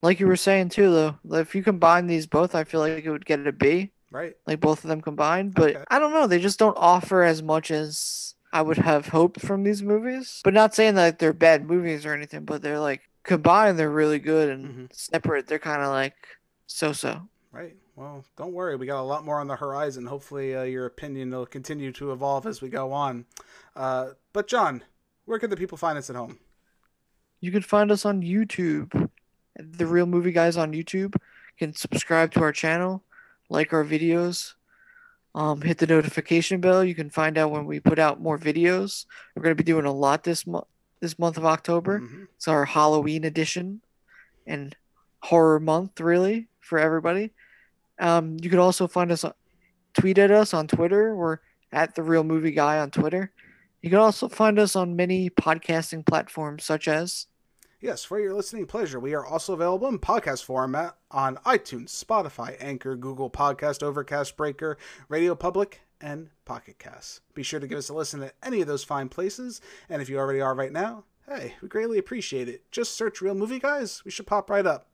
Like 0.03 0.20
you 0.20 0.27
were 0.27 0.37
saying 0.37 0.68
too, 0.68 0.90
though, 1.25 1.38
if 1.38 1.55
you 1.55 1.62
combine 1.62 2.07
these 2.07 2.27
both, 2.27 2.55
I 2.55 2.64
feel 2.64 2.81
like 2.81 3.05
it 3.05 3.11
would 3.11 3.27
get 3.27 3.46
a 3.46 3.53
B, 3.53 3.90
Right. 4.11 4.37
like 4.46 4.61
both 4.61 4.85
of 4.85 4.88
them 4.88 5.01
combined. 5.01 5.55
But 5.55 5.77
Okay. 5.77 5.85
I 5.88 5.99
don't 5.99 6.12
know, 6.12 6.27
they 6.27 6.38
just 6.38 6.59
don't 6.59 6.77
offer 6.77 7.22
as 7.22 7.42
much 7.42 7.70
as 7.70 8.35
I 8.53 8.62
would 8.62 8.77
have 8.79 9.09
hoped 9.09 9.40
from 9.40 9.64
these 9.64 9.83
movies. 9.83 10.40
But 10.44 10.55
not 10.55 10.75
saying 10.75 10.94
that 10.96 11.18
they're 11.18 11.33
bad 11.33 11.66
movies 11.66 12.07
or 12.07 12.12
anything, 12.14 12.44
but 12.44 12.62
they're 12.62 12.79
like 12.79 13.03
combined, 13.25 13.79
they're 13.79 13.90
really 13.90 14.18
good, 14.18 14.51
and 14.51 14.88
Mhm. 14.88 14.92
separate, 14.92 15.46
they're 15.46 15.59
kind 15.59 15.83
of 15.83 15.88
like 15.88 16.14
so-so. 16.66 17.29
Right. 17.52 17.76
Well, 17.94 18.24
don't 18.37 18.52
worry. 18.52 18.76
We 18.76 18.87
got 18.87 19.00
a 19.00 19.02
lot 19.02 19.24
more 19.24 19.40
on 19.40 19.46
the 19.46 19.57
horizon. 19.57 20.05
Hopefully, 20.07 20.55
uh, 20.55 20.64
your 20.64 20.85
opinion 20.87 21.31
will 21.31 21.46
continue 21.46 21.90
to 21.92 22.12
evolve 22.12 22.46
as 22.46 22.61
we 22.61 22.68
go 22.68 22.92
on. 22.92 23.24
Uh, 23.74 24.11
but 24.35 24.46
John, 24.46 24.85
where 25.24 25.38
can 25.38 25.48
the 25.48 25.57
people 25.57 25.79
find 25.79 25.96
us 25.96 26.11
at 26.11 26.16
home? 26.16 26.38
You 27.40 27.50
can 27.50 27.62
find 27.62 27.90
us 27.90 28.05
on 28.05 28.22
YouTube. 28.22 29.09
The 29.59 29.87
Reel 29.87 30.05
Movie 30.07 30.33
Guys 30.33 30.59
on 30.59 30.72
YouTube. 30.72 31.14
You 31.14 31.59
can 31.59 31.74
subscribe 31.74 32.33
to 32.33 32.40
our 32.42 32.52
channel, 32.52 33.02
like 33.48 33.72
our 33.72 33.85
videos, 33.85 34.52
um, 35.35 35.62
hit 35.62 35.79
the 35.79 35.87
notification 35.87 36.61
bell. 36.61 36.85
You 36.85 36.94
can 36.94 37.09
find 37.09 37.38
out 37.38 37.50
when 37.50 37.64
we 37.64 37.81
put 37.81 37.98
out 37.98 38.20
more 38.20 38.38
videos. 38.38 39.07
We're 39.35 39.42
going 39.42 39.57
to 39.57 39.62
be 39.62 39.70
doing 39.70 39.87
a 39.87 39.92
lot 39.92 40.24
this 40.24 40.46
month. 40.46 40.66
This 41.00 41.18
month 41.18 41.37
of 41.37 41.44
October. 41.44 42.00
Mhm. 42.00 42.29
It's 42.37 42.48
our 42.48 42.64
Halloween 42.64 43.24
edition 43.24 43.83
and 44.46 44.74
horror 45.20 45.61
month, 45.61 46.00
really, 46.00 46.48
for 46.66 46.79
everybody. 46.79 47.33
Um, 47.98 48.37
you 48.42 48.50
can 48.50 48.59
also 48.59 48.87
find 48.87 49.11
us, 49.11 49.24
tweet 49.94 50.18
at 50.18 50.31
us 50.31 50.52
on 50.52 50.66
Twitter. 50.66 51.16
We're 51.16 51.38
at 51.72 51.94
the 51.94 52.02
Reel 52.02 52.24
Movie 52.24 52.52
Guy 52.52 52.79
on 52.79 52.90
Twitter. 52.90 53.33
You 53.83 53.90
can 53.90 53.98
also 53.98 54.29
find 54.29 54.59
us 54.59 54.76
on 54.76 54.96
many 54.96 55.31
podcasting 55.31 56.05
platforms 56.05 56.64
such 56.64 56.88
as 56.88 57.26
Yes, 57.79 58.05
for 58.05 58.18
your 58.18 58.35
listening 58.35 58.64
pleasure, 58.66 58.98
we 58.98 59.14
are 59.14 59.24
also 59.24 59.52
available 59.52 59.87
in 59.88 59.98
podcast 59.98 60.44
format 60.44 60.96
on 61.11 61.37
iTunes, 61.44 61.90
Spotify, 61.90 62.57
Anchor, 62.59 62.96
Google 62.96 63.31
Podcast, 63.31 63.83
Overcast, 63.83 64.35
Breaker, 64.37 64.79
Radio 65.11 65.35
Public, 65.35 65.83
and 66.00 66.31
Pocket 66.46 66.79
Cast. 66.79 67.20
Be 67.35 67.42
sure 67.42 67.61
to 67.61 67.66
give 67.66 67.76
us 67.76 67.90
a 67.90 67.94
listen 67.94 68.22
at 68.22 68.35
any 68.42 68.62
of 68.62 68.66
those 68.66 68.83
fine 68.83 69.11
places, 69.11 69.61
and 69.90 70.00
if 70.00 70.09
you 70.09 70.18
already 70.18 70.40
are 70.40 70.55
right 70.55 70.72
now, 70.72 71.05
hey, 71.29 71.55
we 71.61 71.68
greatly 71.68 71.98
appreciate 71.98 72.48
it. 72.48 72.62
Just 72.70 72.96
search 72.96 73.20
Reel 73.20 73.35
Movie 73.35 73.59
Guys, 73.59 74.02
we 74.07 74.11
should 74.11 74.26
pop 74.26 74.48
right 74.48 74.66
up. 74.66 74.88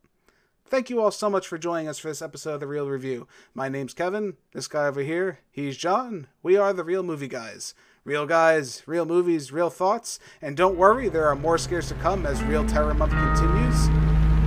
Thank 0.66 0.88
you 0.88 1.02
all 1.02 1.10
so 1.10 1.28
much 1.28 1.46
for 1.46 1.58
joining 1.58 1.88
us 1.88 1.98
for 1.98 2.08
this 2.08 2.22
episode 2.22 2.54
of 2.54 2.60
The 2.60 2.66
Reel 2.66 2.88
Review. 2.88 3.28
My 3.54 3.68
name's 3.68 3.92
Kevin. 3.92 4.34
This 4.52 4.68
guy 4.68 4.86
over 4.86 5.02
here, 5.02 5.40
he's 5.50 5.76
John. 5.76 6.28
We 6.42 6.56
are 6.56 6.72
The 6.72 6.84
Reel 6.84 7.02
Movie 7.02 7.28
Guys. 7.28 7.74
Real 8.04 8.26
guys, 8.26 8.82
real 8.86 9.04
movies, 9.04 9.52
real 9.52 9.70
thoughts. 9.70 10.18
And 10.40 10.56
don't 10.56 10.76
worry, 10.78 11.08
there 11.08 11.26
are 11.26 11.36
more 11.36 11.58
scares 11.58 11.88
to 11.88 11.94
come 11.96 12.24
as 12.26 12.42
Reel 12.44 12.66
Terror 12.66 12.94
Month 12.94 13.12
continues. 13.12 13.88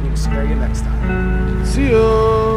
We 0.02 0.10
will 0.10 0.18
scare 0.18 0.46
you 0.46 0.56
next 0.56 0.82
time. 0.82 1.66
See 1.66 1.92
ya. 1.92 2.55